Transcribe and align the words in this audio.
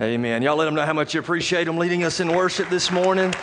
Amen. 0.00 0.40
Y'all 0.40 0.56
let 0.56 0.64
them 0.64 0.74
know 0.74 0.86
how 0.86 0.94
much 0.94 1.12
you 1.12 1.20
appreciate 1.20 1.64
them 1.64 1.76
leading 1.76 2.02
us 2.02 2.18
in 2.18 2.28
worship 2.28 2.70
this 2.70 2.90
morning. 2.90 3.34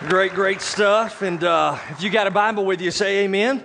Great, 0.00 0.34
great 0.34 0.60
stuff. 0.60 1.22
And 1.22 1.42
uh, 1.42 1.78
if 1.88 2.02
you 2.02 2.10
got 2.10 2.26
a 2.26 2.30
Bible 2.30 2.66
with 2.66 2.82
you, 2.82 2.90
say 2.90 3.24
amen. 3.24 3.64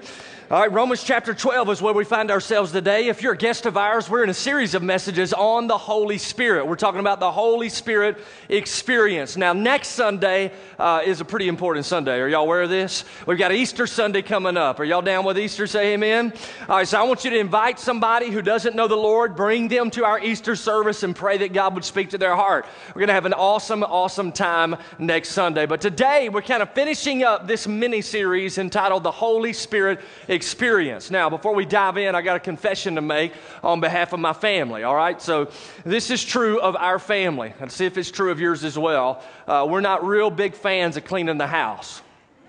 All 0.52 0.60
right, 0.60 0.71
Romans 0.71 1.02
chapter 1.02 1.34
12 1.34 1.70
is 1.70 1.81
where 1.81 1.94
we 1.94 2.04
find 2.04 2.29
ourselves 2.29 2.74
today. 2.74 3.08
If 3.08 3.22
you're 3.22 3.31
a 3.31 3.38
guest 3.38 3.65
of 3.65 3.78
ours, 3.78 4.10
we're 4.10 4.26
in 4.26 4.29
a 4.29 4.34
series 4.34 4.76
of 4.76 4.84
messages 4.84 5.31
on 5.31 5.67
the 5.67 5.78
Holy 5.78 6.17
Spirit. 6.17 6.67
We're 6.67 6.76
talking 6.76 6.99
about 6.99 7.22
the 7.22 7.31
Holy 7.31 7.70
Spirit 7.70 8.17
experience. 8.49 9.38
Now, 9.38 9.53
next 9.53 9.90
Sunday 9.90 10.52
uh, 10.78 11.02
is 11.06 11.21
a 11.21 11.26
pretty 11.26 11.48
important 11.48 11.85
Sunday. 11.85 12.20
Are 12.20 12.28
y'all 12.28 12.44
aware 12.44 12.63
of 12.63 12.70
this? 12.70 13.06
We've 13.26 13.38
got 13.38 13.53
Easter 13.53 13.88
Sunday 13.88 14.21
coming 14.21 14.58
up. 14.58 14.81
Are 14.81 14.84
y'all 14.84 15.02
down 15.02 15.24
with 15.24 15.40
Easter? 15.40 15.66
Say 15.66 15.94
amen. 15.94 16.34
All 16.67 16.75
right, 16.75 16.88
so 16.88 16.99
I 16.99 17.03
want 17.03 17.23
you 17.23 17.31
to 17.31 17.39
invite 17.39 17.80
somebody 17.80 18.30
who 18.30 18.41
doesn't 18.41 18.75
know 18.75 18.89
the 18.89 18.98
Lord, 18.98 19.38
bring 19.38 19.70
them 19.70 19.89
to 19.91 20.03
our 20.03 20.20
Easter 20.20 20.57
service, 20.57 21.03
and 21.03 21.16
pray 21.16 21.38
that 21.38 21.53
God 21.53 21.73
would 21.73 21.85
speak 21.85 22.09
to 22.09 22.17
their 22.17 22.35
heart. 22.35 22.66
We're 22.89 22.99
going 22.99 23.07
to 23.07 23.13
have 23.13 23.25
an 23.25 23.34
awesome, 23.34 23.81
awesome 23.81 24.34
time 24.34 24.75
next 24.99 25.30
Sunday. 25.30 25.66
But 25.66 25.80
today, 25.80 26.27
we're 26.27 26.41
kind 26.41 26.62
of 26.62 26.70
finishing 26.73 27.23
up 27.23 27.48
this 27.48 27.66
mini 27.66 28.02
series 28.02 28.57
entitled 28.57 29.03
The 29.03 29.12
Holy 29.12 29.53
Spirit 29.53 30.02
Experience. 30.33 31.09
Now, 31.09 31.29
before 31.29 31.55
we 31.55 31.65
dive 31.65 31.97
in, 31.97 32.13
I 32.13 32.21
got 32.21 32.35
a 32.35 32.39
confession 32.39 32.95
to 32.95 33.01
make 33.01 33.33
on 33.63 33.79
behalf 33.79 34.13
of 34.13 34.19
my 34.19 34.33
family, 34.33 34.83
all 34.83 34.95
right? 34.95 35.21
So, 35.21 35.49
this 35.85 36.11
is 36.11 36.23
true 36.23 36.59
of 36.59 36.75
our 36.75 36.99
family, 36.99 37.53
Let's 37.59 37.73
see 37.73 37.85
if 37.85 37.97
it's 37.97 38.11
true 38.11 38.31
of 38.31 38.39
yours 38.39 38.63
as 38.63 38.77
well. 38.77 39.23
Uh, 39.47 39.65
we're 39.67 39.81
not 39.81 40.05
real 40.05 40.29
big 40.29 40.53
fans 40.53 40.97
of 40.97 41.05
cleaning 41.05 41.37
the 41.37 41.47
house. 41.47 42.02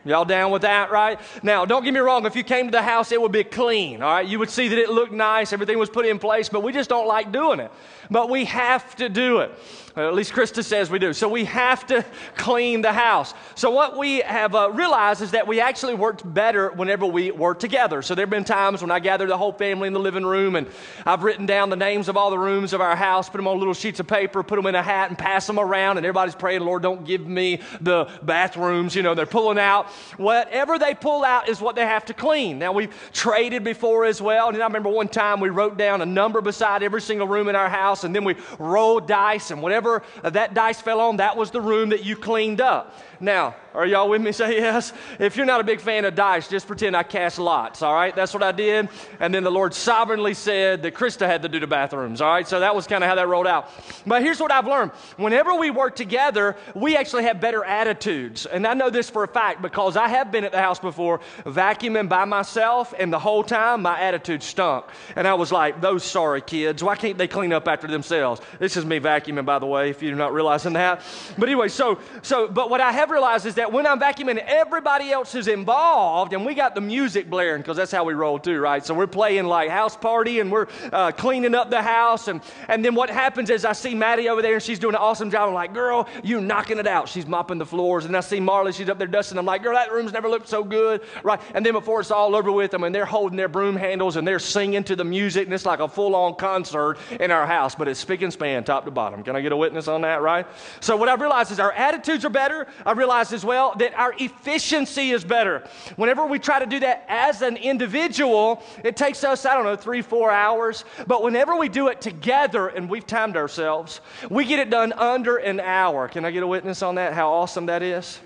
Y'all 0.04 0.24
down 0.24 0.50
with 0.50 0.62
that, 0.62 0.90
right? 0.90 1.18
Now, 1.42 1.64
don't 1.64 1.82
get 1.82 1.94
me 1.94 2.00
wrong. 2.00 2.26
If 2.26 2.36
you 2.36 2.44
came 2.44 2.66
to 2.66 2.70
the 2.70 2.82
house, 2.82 3.10
it 3.10 3.20
would 3.20 3.32
be 3.32 3.44
clean, 3.44 4.02
all 4.02 4.12
right? 4.12 4.26
You 4.26 4.38
would 4.38 4.50
see 4.50 4.68
that 4.68 4.78
it 4.78 4.90
looked 4.90 5.12
nice, 5.12 5.52
everything 5.52 5.78
was 5.78 5.88
put 5.88 6.04
in 6.04 6.18
place, 6.18 6.48
but 6.48 6.62
we 6.62 6.72
just 6.72 6.90
don't 6.90 7.06
like 7.06 7.32
doing 7.32 7.60
it. 7.60 7.70
But 8.10 8.28
we 8.28 8.44
have 8.44 8.94
to 8.96 9.08
do 9.08 9.38
it. 9.40 9.50
At 9.96 10.14
least 10.14 10.32
Krista 10.32 10.64
says 10.64 10.90
we 10.90 10.98
do. 10.98 11.12
So 11.12 11.28
we 11.28 11.44
have 11.44 11.86
to 11.86 12.04
clean 12.36 12.82
the 12.82 12.92
house. 12.92 13.32
So 13.54 13.70
what 13.70 13.96
we 13.96 14.20
have 14.20 14.54
uh, 14.54 14.70
realized 14.72 15.22
is 15.22 15.30
that 15.30 15.46
we 15.46 15.60
actually 15.60 15.94
worked 15.94 16.34
better 16.34 16.70
whenever 16.70 17.06
we 17.06 17.30
were 17.30 17.54
together. 17.54 18.02
So 18.02 18.16
there 18.16 18.24
have 18.24 18.30
been 18.30 18.44
times 18.44 18.82
when 18.82 18.90
I 18.90 18.98
gathered 18.98 19.28
the 19.28 19.36
whole 19.36 19.52
family 19.52 19.86
in 19.86 19.92
the 19.92 20.00
living 20.00 20.26
room 20.26 20.56
and 20.56 20.66
I've 21.06 21.22
written 21.22 21.46
down 21.46 21.70
the 21.70 21.76
names 21.76 22.08
of 22.08 22.16
all 22.16 22.30
the 22.30 22.38
rooms 22.38 22.72
of 22.72 22.80
our 22.80 22.96
house, 22.96 23.28
put 23.28 23.38
them 23.38 23.46
on 23.46 23.58
little 23.58 23.72
sheets 23.72 24.00
of 24.00 24.08
paper, 24.08 24.42
put 24.42 24.56
them 24.56 24.66
in 24.66 24.74
a 24.74 24.82
hat 24.82 25.10
and 25.10 25.18
pass 25.18 25.46
them 25.46 25.60
around 25.60 25.96
and 25.96 26.04
everybody's 26.04 26.34
praying, 26.34 26.62
Lord, 26.62 26.82
don't 26.82 27.04
give 27.04 27.24
me 27.24 27.60
the 27.80 28.10
bathrooms. 28.20 28.96
You 28.96 29.02
know, 29.02 29.14
they're 29.14 29.26
pulling 29.26 29.58
out. 29.58 29.88
Whatever 30.16 30.78
they 30.78 30.94
pull 30.94 31.24
out 31.24 31.48
is 31.48 31.60
what 31.60 31.76
they 31.76 31.86
have 31.86 32.04
to 32.06 32.14
clean. 32.14 32.58
Now 32.58 32.72
we've 32.72 32.94
traded 33.12 33.64
before 33.64 34.04
as 34.04 34.20
well. 34.20 34.48
And 34.48 34.62
I 34.62 34.66
remember 34.66 34.88
one 34.88 35.08
time 35.08 35.40
we 35.40 35.48
wrote 35.48 35.76
down 35.76 36.02
a 36.02 36.06
number 36.06 36.40
beside 36.40 36.82
every 36.82 37.00
single 37.00 37.26
room 37.26 37.48
in 37.48 37.56
our 37.56 37.68
house 37.68 38.04
and 38.04 38.14
then 38.14 38.24
we 38.24 38.36
rolled 38.58 39.08
dice 39.08 39.50
and 39.50 39.62
whatever 39.62 40.02
that 40.22 40.54
dice 40.54 40.80
fell 40.80 41.00
on, 41.00 41.16
that 41.18 41.36
was 41.36 41.50
the 41.50 41.60
room 41.60 41.90
that 41.90 42.04
you 42.04 42.16
cleaned 42.16 42.60
up. 42.60 42.98
Now, 43.24 43.54
are 43.74 43.86
y'all 43.86 44.08
with 44.08 44.20
me? 44.20 44.30
Say 44.32 44.58
yes. 44.58 44.92
If 45.18 45.36
you're 45.36 45.46
not 45.46 45.60
a 45.60 45.64
big 45.64 45.80
fan 45.80 46.04
of 46.04 46.14
dice, 46.14 46.46
just 46.46 46.66
pretend 46.66 46.94
I 46.94 47.02
cast 47.02 47.38
lots, 47.38 47.80
all 47.80 47.94
right? 47.94 48.14
That's 48.14 48.34
what 48.34 48.42
I 48.42 48.52
did. 48.52 48.90
And 49.18 49.34
then 49.34 49.42
the 49.42 49.50
Lord 49.50 49.72
sovereignly 49.72 50.34
said 50.34 50.82
that 50.82 50.94
Krista 50.94 51.26
had 51.26 51.42
to 51.42 51.48
do 51.48 51.58
the 51.58 51.66
bathrooms, 51.66 52.20
all 52.20 52.28
right? 52.28 52.46
So 52.46 52.60
that 52.60 52.76
was 52.76 52.86
kind 52.86 53.02
of 53.02 53.08
how 53.08 53.16
that 53.16 53.26
rolled 53.26 53.46
out. 53.46 53.70
But 54.06 54.22
here's 54.22 54.40
what 54.40 54.52
I've 54.52 54.66
learned 54.66 54.92
whenever 55.16 55.54
we 55.54 55.70
work 55.70 55.96
together, 55.96 56.54
we 56.74 56.96
actually 56.96 57.24
have 57.24 57.40
better 57.40 57.64
attitudes. 57.64 58.44
And 58.44 58.66
I 58.66 58.74
know 58.74 58.90
this 58.90 59.08
for 59.08 59.24
a 59.24 59.28
fact 59.28 59.62
because 59.62 59.96
I 59.96 60.08
have 60.08 60.30
been 60.30 60.44
at 60.44 60.52
the 60.52 60.60
house 60.60 60.78
before 60.78 61.20
vacuuming 61.44 62.10
by 62.10 62.26
myself, 62.26 62.92
and 62.98 63.10
the 63.10 63.18
whole 63.18 63.42
time 63.42 63.82
my 63.82 63.98
attitude 63.98 64.42
stunk. 64.42 64.84
And 65.16 65.26
I 65.26 65.34
was 65.34 65.50
like, 65.50 65.80
those 65.80 66.04
sorry 66.04 66.42
kids, 66.42 66.84
why 66.84 66.94
can't 66.94 67.16
they 67.16 67.26
clean 67.26 67.52
up 67.52 67.66
after 67.66 67.88
themselves? 67.88 68.42
This 68.58 68.76
is 68.76 68.84
me 68.84 69.00
vacuuming, 69.00 69.46
by 69.46 69.58
the 69.58 69.66
way, 69.66 69.88
if 69.88 70.02
you're 70.02 70.14
not 70.14 70.34
realizing 70.34 70.74
that. 70.74 71.00
But 71.38 71.48
anyway, 71.48 71.68
so, 71.68 71.98
so, 72.22 72.46
but 72.46 72.70
what 72.70 72.80
I 72.80 72.92
have 72.92 73.10
realized 73.14 73.46
is 73.46 73.54
that 73.54 73.72
when 73.72 73.86
I'm 73.86 74.00
vacuuming, 74.00 74.38
everybody 74.38 75.12
else 75.12 75.34
is 75.36 75.46
involved, 75.46 76.32
and 76.32 76.44
we 76.44 76.54
got 76.54 76.74
the 76.74 76.80
music 76.80 77.30
blaring 77.30 77.62
because 77.62 77.76
that's 77.76 77.92
how 77.92 78.04
we 78.04 78.12
roll 78.12 78.38
too, 78.40 78.58
right? 78.58 78.84
So 78.84 78.92
we're 78.92 79.06
playing 79.06 79.44
like 79.46 79.70
house 79.70 79.96
party 79.96 80.40
and 80.40 80.50
we're 80.50 80.66
uh, 80.92 81.12
cleaning 81.12 81.54
up 81.54 81.70
the 81.70 81.80
house. 81.80 82.26
And, 82.26 82.42
and 82.68 82.84
then 82.84 82.94
what 82.94 83.08
happens 83.08 83.50
is 83.50 83.64
I 83.64 83.72
see 83.72 83.94
Maddie 83.94 84.28
over 84.28 84.42
there 84.42 84.54
and 84.54 84.62
she's 84.62 84.80
doing 84.80 84.96
an 84.96 85.00
awesome 85.00 85.30
job. 85.30 85.48
I'm 85.48 85.54
like, 85.54 85.72
girl, 85.72 86.08
you 86.24 86.40
knocking 86.40 86.78
it 86.78 86.88
out. 86.88 87.08
She's 87.08 87.26
mopping 87.26 87.58
the 87.58 87.66
floors. 87.66 88.04
And 88.04 88.16
I 88.16 88.20
see 88.20 88.40
Marley, 88.40 88.72
she's 88.72 88.88
up 88.88 88.98
there 88.98 89.06
dusting. 89.06 89.38
I'm 89.38 89.46
like, 89.46 89.62
girl, 89.62 89.74
that 89.74 89.92
room's 89.92 90.12
never 90.12 90.28
looked 90.28 90.48
so 90.48 90.64
good, 90.64 91.02
right? 91.22 91.40
And 91.54 91.64
then 91.64 91.72
before 91.72 92.00
it's 92.00 92.10
all 92.10 92.34
over 92.34 92.50
with 92.50 92.72
them, 92.72 92.82
and 92.82 92.92
they're 92.92 93.06
holding 93.06 93.36
their 93.36 93.48
broom 93.48 93.76
handles 93.76 94.16
and 94.16 94.26
they're 94.26 94.40
singing 94.40 94.82
to 94.84 94.96
the 94.96 95.04
music, 95.04 95.44
and 95.44 95.54
it's 95.54 95.66
like 95.66 95.78
a 95.78 95.88
full 95.88 96.16
on 96.16 96.34
concert 96.34 96.98
in 97.20 97.30
our 97.30 97.46
house, 97.46 97.76
but 97.76 97.86
it's 97.86 98.00
spick 98.00 98.22
and 98.22 98.32
span, 98.32 98.64
top 98.64 98.84
to 98.86 98.90
bottom. 98.90 99.22
Can 99.22 99.36
I 99.36 99.40
get 99.40 99.52
a 99.52 99.56
witness 99.56 99.86
on 99.86 100.00
that, 100.00 100.20
right? 100.20 100.46
So 100.80 100.96
what 100.96 101.08
I've 101.08 101.20
realized 101.20 101.52
is 101.52 101.60
our 101.60 101.72
attitudes 101.72 102.24
are 102.24 102.30
better. 102.30 102.66
Realized 102.86 103.03
as 103.12 103.44
well 103.44 103.74
that 103.78 103.94
our 103.94 104.14
efficiency 104.18 105.10
is 105.10 105.24
better. 105.24 105.66
Whenever 105.96 106.26
we 106.26 106.38
try 106.38 106.58
to 106.58 106.66
do 106.66 106.80
that 106.80 107.04
as 107.08 107.42
an 107.42 107.56
individual, 107.56 108.62
it 108.82 108.96
takes 108.96 109.24
us, 109.24 109.46
I 109.46 109.54
don't 109.54 109.64
know, 109.64 109.76
three, 109.76 110.02
four 110.02 110.30
hours. 110.30 110.84
But 111.06 111.22
whenever 111.22 111.56
we 111.56 111.68
do 111.68 111.88
it 111.88 112.00
together 112.00 112.68
and 112.68 112.88
we've 112.88 113.06
timed 113.06 113.36
ourselves, 113.36 114.00
we 114.30 114.44
get 114.44 114.58
it 114.58 114.70
done 114.70 114.92
under 114.92 115.36
an 115.36 115.60
hour. 115.60 116.08
Can 116.08 116.24
I 116.24 116.30
get 116.30 116.42
a 116.42 116.46
witness 116.46 116.82
on 116.82 116.96
that? 116.96 117.14
How 117.14 117.32
awesome 117.32 117.66
that 117.66 117.82
is? 117.82 118.20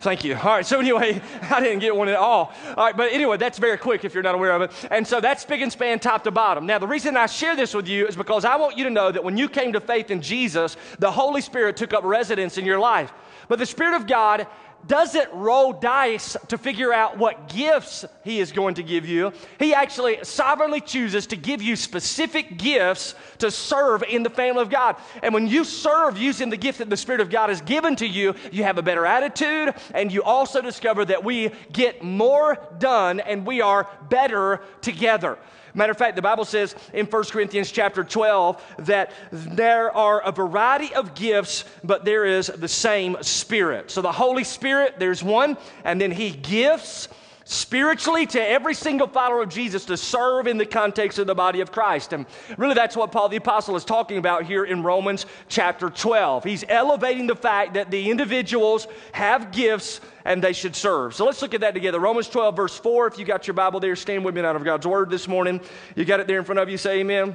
Thank 0.00 0.24
you. 0.24 0.34
All 0.34 0.44
right, 0.44 0.66
so 0.66 0.80
anyway, 0.80 1.20
I 1.50 1.60
didn't 1.60 1.80
get 1.80 1.94
one 1.94 2.08
at 2.08 2.16
all. 2.16 2.52
All 2.76 2.84
right, 2.84 2.96
but 2.96 3.12
anyway, 3.12 3.36
that's 3.36 3.58
very 3.58 3.76
quick 3.76 4.04
if 4.04 4.14
you're 4.14 4.22
not 4.22 4.34
aware 4.34 4.52
of 4.52 4.62
it. 4.62 4.72
And 4.90 5.06
so 5.06 5.20
that's 5.20 5.42
spick 5.42 5.60
and 5.60 5.70
span 5.70 5.98
top 5.98 6.24
to 6.24 6.30
bottom. 6.30 6.66
Now, 6.66 6.78
the 6.78 6.86
reason 6.86 7.16
I 7.16 7.26
share 7.26 7.56
this 7.56 7.74
with 7.74 7.86
you 7.86 8.06
is 8.06 8.16
because 8.16 8.44
I 8.44 8.56
want 8.56 8.78
you 8.78 8.84
to 8.84 8.90
know 8.90 9.12
that 9.12 9.22
when 9.22 9.36
you 9.36 9.48
came 9.48 9.72
to 9.74 9.80
faith 9.80 10.10
in 10.10 10.22
Jesus, 10.22 10.76
the 10.98 11.10
Holy 11.10 11.40
Spirit 11.40 11.76
took 11.76 11.92
up 11.92 12.04
residence 12.04 12.58
in 12.58 12.64
your 12.64 12.78
life. 12.78 13.12
But 13.48 13.58
the 13.58 13.66
Spirit 13.66 13.94
of 13.94 14.06
God 14.06 14.46
doesn't 14.86 15.32
roll 15.32 15.72
dice 15.72 16.36
to 16.48 16.56
figure 16.56 16.92
out 16.92 17.18
what 17.18 17.48
gifts 17.48 18.04
he 18.22 18.38
is 18.38 18.52
going 18.52 18.74
to 18.74 18.82
give 18.82 19.06
you. 19.06 19.32
He 19.58 19.74
actually 19.74 20.18
sovereignly 20.22 20.80
chooses 20.80 21.26
to 21.28 21.36
give 21.36 21.60
you 21.60 21.74
specific 21.74 22.58
gifts 22.58 23.14
to 23.38 23.50
serve 23.50 24.04
in 24.04 24.22
the 24.22 24.30
family 24.30 24.62
of 24.62 24.70
God. 24.70 24.96
And 25.22 25.34
when 25.34 25.48
you 25.48 25.64
serve 25.64 26.16
using 26.16 26.48
the 26.48 26.56
gift 26.56 26.78
that 26.78 26.90
the 26.90 26.96
Spirit 26.96 27.20
of 27.20 27.28
God 27.28 27.48
has 27.48 27.60
given 27.60 27.96
to 27.96 28.06
you, 28.06 28.34
you 28.52 28.62
have 28.62 28.78
a 28.78 28.82
better 28.82 29.04
attitude 29.04 29.74
and 29.94 30.12
you 30.12 30.22
also 30.22 30.62
discover 30.62 31.04
that 31.06 31.24
we 31.24 31.50
get 31.72 32.02
more 32.02 32.56
done 32.78 33.20
and 33.20 33.44
we 33.44 33.60
are 33.60 33.90
better 34.08 34.60
together. 34.80 35.38
Matter 35.78 35.92
of 35.92 35.96
fact, 35.96 36.16
the 36.16 36.22
Bible 36.22 36.44
says 36.44 36.74
in 36.92 37.06
1 37.06 37.24
Corinthians 37.26 37.70
chapter 37.70 38.02
12 38.02 38.60
that 38.80 39.12
there 39.30 39.96
are 39.96 40.20
a 40.20 40.32
variety 40.32 40.92
of 40.92 41.14
gifts, 41.14 41.64
but 41.84 42.04
there 42.04 42.24
is 42.24 42.48
the 42.48 42.66
same 42.66 43.16
Spirit. 43.20 43.92
So 43.92 44.02
the 44.02 44.10
Holy 44.10 44.42
Spirit, 44.42 44.96
there's 44.98 45.22
one, 45.22 45.56
and 45.84 46.00
then 46.00 46.10
He 46.10 46.30
gives 46.30 47.08
spiritually 47.48 48.26
to 48.26 48.38
every 48.40 48.74
single 48.74 49.06
follower 49.06 49.42
of 49.42 49.48
Jesus 49.48 49.86
to 49.86 49.96
serve 49.96 50.46
in 50.46 50.58
the 50.58 50.66
context 50.66 51.18
of 51.18 51.26
the 51.26 51.34
body 51.34 51.62
of 51.62 51.72
Christ. 51.72 52.12
And 52.12 52.26
really, 52.58 52.74
that's 52.74 52.94
what 52.94 53.10
Paul 53.10 53.30
the 53.30 53.38
Apostle 53.38 53.74
is 53.74 53.86
talking 53.86 54.18
about 54.18 54.44
here 54.44 54.64
in 54.64 54.82
Romans 54.82 55.24
chapter 55.48 55.88
12. 55.88 56.44
He's 56.44 56.62
elevating 56.68 57.26
the 57.26 57.34
fact 57.34 57.72
that 57.74 57.90
the 57.90 58.10
individuals 58.10 58.86
have 59.12 59.50
gifts 59.50 60.02
and 60.26 60.44
they 60.44 60.52
should 60.52 60.76
serve. 60.76 61.14
So 61.14 61.24
let's 61.24 61.40
look 61.40 61.54
at 61.54 61.62
that 61.62 61.72
together. 61.72 61.98
Romans 61.98 62.28
12, 62.28 62.54
verse 62.54 62.78
4. 62.78 63.06
If 63.06 63.18
you 63.18 63.24
got 63.24 63.46
your 63.46 63.54
Bible 63.54 63.80
there, 63.80 63.96
stand 63.96 64.26
with 64.26 64.34
me 64.34 64.42
out 64.42 64.54
of 64.54 64.62
God's 64.62 64.86
Word 64.86 65.08
this 65.08 65.26
morning. 65.26 65.62
You 65.96 66.04
got 66.04 66.20
it 66.20 66.26
there 66.26 66.38
in 66.38 66.44
front 66.44 66.58
of 66.58 66.68
you, 66.68 66.76
say 66.76 67.00
amen. 67.00 67.34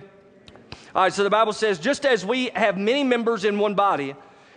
All 0.93 1.01
right, 1.01 1.11
so 1.11 1.23
the 1.23 1.29
Bible 1.31 1.53
says, 1.53 1.79
just 1.79 2.05
as 2.05 2.23
we 2.23 2.49
have 2.49 2.77
many 2.77 3.03
members 3.03 3.45
in 3.45 3.57
one 3.57 3.73
body, 3.73 4.13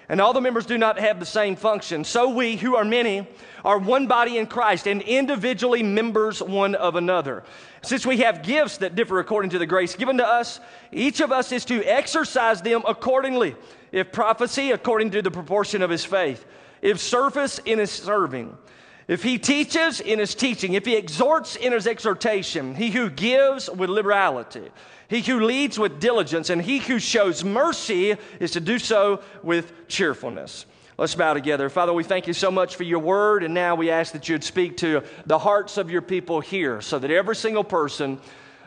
and 0.08 0.20
all 0.20 0.32
the 0.32 0.40
members 0.40 0.66
do 0.66 0.78
not 0.78 0.98
have 0.98 1.18
the 1.18 1.26
same 1.26 1.56
function, 1.56 2.04
so 2.04 2.28
we, 2.28 2.56
who 2.56 2.76
are 2.76 2.84
many, 2.84 3.26
are 3.64 3.78
one 3.78 4.06
body 4.06 4.38
in 4.38 4.46
Christ 4.46 4.86
and 4.86 5.02
individually 5.02 5.82
members 5.82 6.40
one 6.40 6.74
of 6.74 6.94
another. 6.94 7.42
Since 7.82 8.06
we 8.06 8.18
have 8.18 8.42
gifts 8.42 8.78
that 8.78 8.94
differ 8.94 9.18
according 9.18 9.50
to 9.50 9.58
the 9.58 9.66
grace 9.66 9.96
given 9.96 10.18
to 10.18 10.26
us, 10.26 10.60
each 10.92 11.20
of 11.20 11.32
us 11.32 11.50
is 11.50 11.64
to 11.66 11.82
exercise 11.84 12.62
them 12.62 12.82
accordingly. 12.86 13.56
If 13.90 14.12
prophecy, 14.12 14.70
according 14.70 15.10
to 15.12 15.22
the 15.22 15.30
proportion 15.30 15.82
of 15.82 15.90
his 15.90 16.04
faith. 16.04 16.44
If 16.82 17.00
service, 17.00 17.58
in 17.64 17.78
his 17.78 17.90
serving. 17.90 18.56
If 19.08 19.22
he 19.22 19.38
teaches, 19.38 20.00
in 20.00 20.18
his 20.18 20.34
teaching. 20.34 20.74
If 20.74 20.84
he 20.84 20.96
exhorts, 20.96 21.56
in 21.56 21.72
his 21.72 21.86
exhortation. 21.86 22.74
He 22.74 22.90
who 22.90 23.08
gives 23.08 23.70
with 23.70 23.88
liberality. 23.88 24.68
He 25.08 25.20
who 25.20 25.40
leads 25.40 25.78
with 25.78 26.00
diligence. 26.00 26.50
And 26.50 26.60
he 26.60 26.78
who 26.78 26.98
shows 26.98 27.44
mercy 27.44 28.16
is 28.40 28.50
to 28.52 28.60
do 28.60 28.78
so 28.78 29.22
with 29.42 29.88
cheerfulness. 29.88 30.66
Let's 30.98 31.14
bow 31.14 31.34
together. 31.34 31.68
Father, 31.68 31.92
we 31.92 32.04
thank 32.04 32.26
you 32.26 32.32
so 32.32 32.50
much 32.50 32.74
for 32.74 32.82
your 32.82 33.00
word, 33.00 33.42
and 33.42 33.52
now 33.52 33.74
we 33.74 33.90
ask 33.90 34.14
that 34.14 34.30
you'd 34.30 34.42
speak 34.42 34.78
to 34.78 35.02
the 35.26 35.38
hearts 35.38 35.76
of 35.76 35.90
your 35.90 36.00
people 36.00 36.40
here 36.40 36.80
so 36.80 36.98
that 36.98 37.10
every 37.10 37.36
single 37.36 37.64
person 37.64 38.18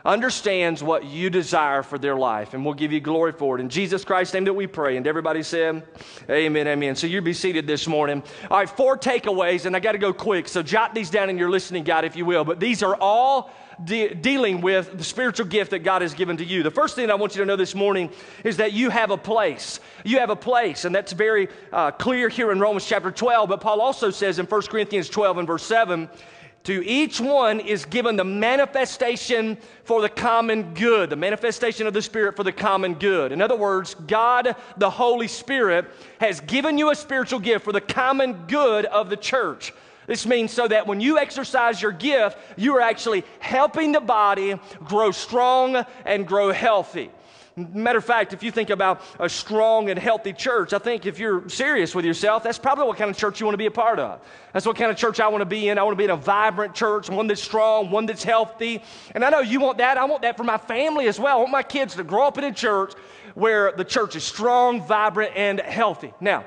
understands 0.05 0.83
what 0.83 1.05
you 1.05 1.29
desire 1.29 1.83
for 1.83 1.97
their 1.97 2.15
life, 2.15 2.53
and 2.53 2.63
we'll 2.63 2.73
give 2.73 2.91
you 2.91 2.99
glory 2.99 3.31
for 3.31 3.57
it. 3.57 3.61
In 3.61 3.69
Jesus 3.69 4.03
Christ's 4.03 4.33
name 4.33 4.45
that 4.45 4.53
we 4.53 4.67
pray. 4.67 4.97
And 4.97 5.05
everybody 5.05 5.43
said, 5.43 5.83
Amen, 6.29 6.67
amen. 6.67 6.95
So 6.95 7.07
you'll 7.07 7.23
be 7.23 7.33
seated 7.33 7.67
this 7.67 7.87
morning. 7.87 8.23
All 8.49 8.57
right, 8.57 8.69
four 8.69 8.97
takeaways, 8.97 9.65
and 9.65 9.75
I 9.75 9.79
got 9.79 9.93
to 9.93 9.97
go 9.97 10.13
quick. 10.13 10.47
So 10.47 10.63
jot 10.63 10.93
these 10.93 11.09
down 11.09 11.29
in 11.29 11.37
your 11.37 11.49
listening 11.49 11.83
guide, 11.83 12.05
if 12.05 12.15
you 12.15 12.25
will. 12.25 12.43
But 12.43 12.59
these 12.59 12.83
are 12.83 12.95
all 12.95 13.51
de- 13.83 14.13
dealing 14.13 14.61
with 14.61 14.97
the 14.97 15.03
spiritual 15.03 15.45
gift 15.45 15.71
that 15.71 15.79
God 15.79 16.01
has 16.01 16.13
given 16.13 16.37
to 16.37 16.45
you. 16.45 16.63
The 16.63 16.71
first 16.71 16.95
thing 16.95 17.09
I 17.09 17.15
want 17.15 17.35
you 17.35 17.41
to 17.41 17.45
know 17.45 17.55
this 17.55 17.75
morning 17.75 18.09
is 18.43 18.57
that 18.57 18.73
you 18.73 18.89
have 18.89 19.11
a 19.11 19.17
place. 19.17 19.79
You 20.03 20.19
have 20.19 20.29
a 20.29 20.35
place, 20.35 20.85
and 20.85 20.93
that's 20.93 21.11
very 21.11 21.49
uh, 21.71 21.91
clear 21.91 22.29
here 22.29 22.51
in 22.51 22.59
Romans 22.59 22.85
chapter 22.85 23.11
12. 23.11 23.49
But 23.49 23.61
Paul 23.61 23.81
also 23.81 24.09
says 24.09 24.39
in 24.39 24.45
1 24.45 24.61
Corinthians 24.63 25.09
12 25.09 25.39
and 25.39 25.47
verse 25.47 25.63
7, 25.63 26.09
to 26.63 26.85
each 26.85 27.19
one 27.19 27.59
is 27.59 27.85
given 27.85 28.15
the 28.15 28.23
manifestation 28.23 29.57
for 29.83 30.01
the 30.01 30.09
common 30.09 30.73
good, 30.73 31.09
the 31.09 31.15
manifestation 31.15 31.87
of 31.87 31.93
the 31.93 32.01
Spirit 32.01 32.35
for 32.35 32.43
the 32.43 32.51
common 32.51 32.95
good. 32.95 33.31
In 33.31 33.41
other 33.41 33.55
words, 33.55 33.95
God, 34.07 34.55
the 34.77 34.89
Holy 34.89 35.27
Spirit, 35.27 35.85
has 36.19 36.41
given 36.41 36.77
you 36.77 36.91
a 36.91 36.95
spiritual 36.95 37.39
gift 37.39 37.63
for 37.65 37.71
the 37.71 37.81
common 37.81 38.33
good 38.47 38.85
of 38.85 39.09
the 39.09 39.17
church. 39.17 39.73
This 40.05 40.25
means 40.25 40.51
so 40.51 40.67
that 40.67 40.87
when 40.87 40.99
you 40.99 41.19
exercise 41.19 41.81
your 41.81 41.91
gift, 41.91 42.37
you 42.57 42.75
are 42.75 42.81
actually 42.81 43.23
helping 43.39 43.91
the 43.91 44.01
body 44.01 44.59
grow 44.83 45.11
strong 45.11 45.85
and 46.03 46.27
grow 46.27 46.51
healthy. 46.51 47.11
Matter 47.73 47.99
of 47.99 48.05
fact, 48.05 48.33
if 48.33 48.41
you 48.41 48.51
think 48.51 48.69
about 48.69 49.01
a 49.19 49.27
strong 49.27 49.89
and 49.89 49.99
healthy 49.99 50.33
church, 50.33 50.73
I 50.73 50.79
think 50.79 51.05
if 51.05 51.19
you're 51.19 51.47
serious 51.49 51.93
with 51.93 52.05
yourself, 52.05 52.43
that's 52.43 52.57
probably 52.57 52.85
what 52.85 52.97
kind 52.97 53.11
of 53.11 53.17
church 53.17 53.39
you 53.39 53.45
want 53.45 53.53
to 53.53 53.59
be 53.59 53.65
a 53.65 53.71
part 53.71 53.99
of. 53.99 54.21
That's 54.53 54.65
what 54.65 54.75
kind 54.75 54.89
of 54.89 54.97
church 54.97 55.19
I 55.19 55.27
want 55.27 55.41
to 55.41 55.45
be 55.45 55.69
in. 55.69 55.77
I 55.77 55.83
want 55.83 55.93
to 55.93 55.97
be 55.97 56.05
in 56.05 56.09
a 56.09 56.15
vibrant 56.15 56.73
church, 56.73 57.09
one 57.09 57.27
that's 57.27 57.43
strong, 57.43 57.91
one 57.91 58.05
that's 58.05 58.23
healthy. 58.23 58.81
And 59.13 59.25
I 59.25 59.29
know 59.29 59.39
you 59.41 59.59
want 59.59 59.77
that. 59.79 59.97
I 59.97 60.05
want 60.05 60.21
that 60.21 60.37
for 60.37 60.43
my 60.43 60.57
family 60.57 61.07
as 61.07 61.19
well. 61.19 61.37
I 61.37 61.39
want 61.39 61.51
my 61.51 61.63
kids 61.63 61.95
to 61.95 62.03
grow 62.03 62.25
up 62.25 62.37
in 62.37 62.43
a 62.45 62.53
church 62.53 62.93
where 63.35 63.71
the 63.71 63.85
church 63.85 64.15
is 64.15 64.23
strong, 64.23 64.81
vibrant, 64.81 65.33
and 65.35 65.59
healthy. 65.59 66.13
Now, 66.19 66.45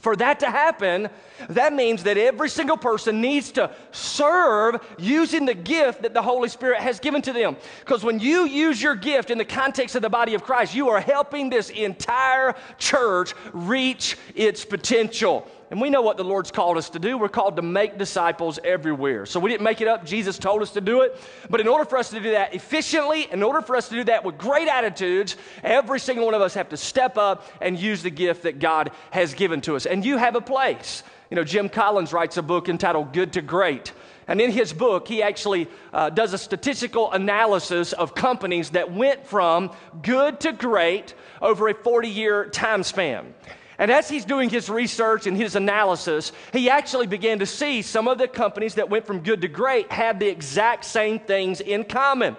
for 0.00 0.16
that 0.16 0.40
to 0.40 0.46
happen, 0.46 1.08
that 1.48 1.72
means 1.72 2.02
that 2.04 2.16
every 2.16 2.48
single 2.48 2.76
person 2.76 3.20
needs 3.20 3.52
to 3.52 3.70
serve 3.90 4.76
using 4.98 5.44
the 5.44 5.54
gift 5.54 6.02
that 6.02 6.14
the 6.14 6.22
Holy 6.22 6.48
Spirit 6.48 6.80
has 6.80 7.00
given 7.00 7.22
to 7.22 7.32
them. 7.32 7.56
Because 7.80 8.04
when 8.04 8.20
you 8.20 8.46
use 8.46 8.80
your 8.82 8.94
gift 8.94 9.30
in 9.30 9.38
the 9.38 9.44
context 9.44 9.96
of 9.96 10.02
the 10.02 10.10
body 10.10 10.34
of 10.34 10.42
Christ, 10.42 10.74
you 10.74 10.88
are 10.88 11.00
helping 11.00 11.50
this 11.50 11.70
entire 11.70 12.54
church 12.78 13.34
reach 13.52 14.16
its 14.34 14.64
potential. 14.64 15.48
And 15.70 15.80
we 15.82 15.90
know 15.90 16.00
what 16.00 16.16
the 16.16 16.24
Lord's 16.24 16.50
called 16.50 16.78
us 16.78 16.88
to 16.90 16.98
do. 16.98 17.18
We're 17.18 17.28
called 17.28 17.56
to 17.56 17.62
make 17.62 17.98
disciples 17.98 18.58
everywhere. 18.64 19.26
So 19.26 19.38
we 19.38 19.50
didn't 19.50 19.64
make 19.64 19.82
it 19.82 19.88
up. 19.88 20.06
Jesus 20.06 20.38
told 20.38 20.62
us 20.62 20.70
to 20.72 20.80
do 20.80 21.02
it. 21.02 21.20
But 21.50 21.60
in 21.60 21.68
order 21.68 21.84
for 21.84 21.98
us 21.98 22.08
to 22.10 22.20
do 22.20 22.30
that 22.30 22.54
efficiently, 22.54 23.28
in 23.30 23.42
order 23.42 23.60
for 23.60 23.76
us 23.76 23.88
to 23.90 23.94
do 23.94 24.04
that 24.04 24.24
with 24.24 24.38
great 24.38 24.68
attitudes, 24.68 25.36
every 25.62 26.00
single 26.00 26.24
one 26.24 26.34
of 26.34 26.40
us 26.40 26.54
have 26.54 26.70
to 26.70 26.76
step 26.78 27.18
up 27.18 27.46
and 27.60 27.78
use 27.78 28.02
the 28.02 28.10
gift 28.10 28.44
that 28.44 28.60
God 28.60 28.92
has 29.10 29.34
given 29.34 29.60
to 29.62 29.76
us. 29.76 29.84
And 29.84 30.04
you 30.04 30.16
have 30.16 30.36
a 30.36 30.40
place. 30.40 31.02
You 31.30 31.36
know, 31.36 31.44
Jim 31.44 31.68
Collins 31.68 32.14
writes 32.14 32.38
a 32.38 32.42
book 32.42 32.70
entitled 32.70 33.12
Good 33.12 33.34
to 33.34 33.42
Great. 33.42 33.92
And 34.26 34.40
in 34.40 34.50
his 34.50 34.72
book, 34.72 35.08
he 35.08 35.22
actually 35.22 35.68
uh, 35.92 36.10
does 36.10 36.34
a 36.34 36.38
statistical 36.38 37.12
analysis 37.12 37.92
of 37.92 38.14
companies 38.14 38.70
that 38.70 38.92
went 38.92 39.26
from 39.26 39.70
good 40.02 40.40
to 40.40 40.52
great 40.52 41.14
over 41.40 41.68
a 41.68 41.74
40 41.74 42.08
year 42.08 42.46
time 42.46 42.82
span. 42.82 43.34
And 43.78 43.92
as 43.92 44.08
he's 44.08 44.24
doing 44.24 44.50
his 44.50 44.68
research 44.68 45.28
and 45.28 45.36
his 45.36 45.54
analysis, 45.54 46.32
he 46.52 46.68
actually 46.68 47.06
began 47.06 47.38
to 47.38 47.46
see 47.46 47.80
some 47.80 48.08
of 48.08 48.18
the 48.18 48.26
companies 48.26 48.74
that 48.74 48.90
went 48.90 49.06
from 49.06 49.20
good 49.20 49.40
to 49.42 49.48
great 49.48 49.90
had 49.92 50.18
the 50.18 50.26
exact 50.26 50.84
same 50.84 51.20
things 51.20 51.60
in 51.60 51.84
common. 51.84 52.36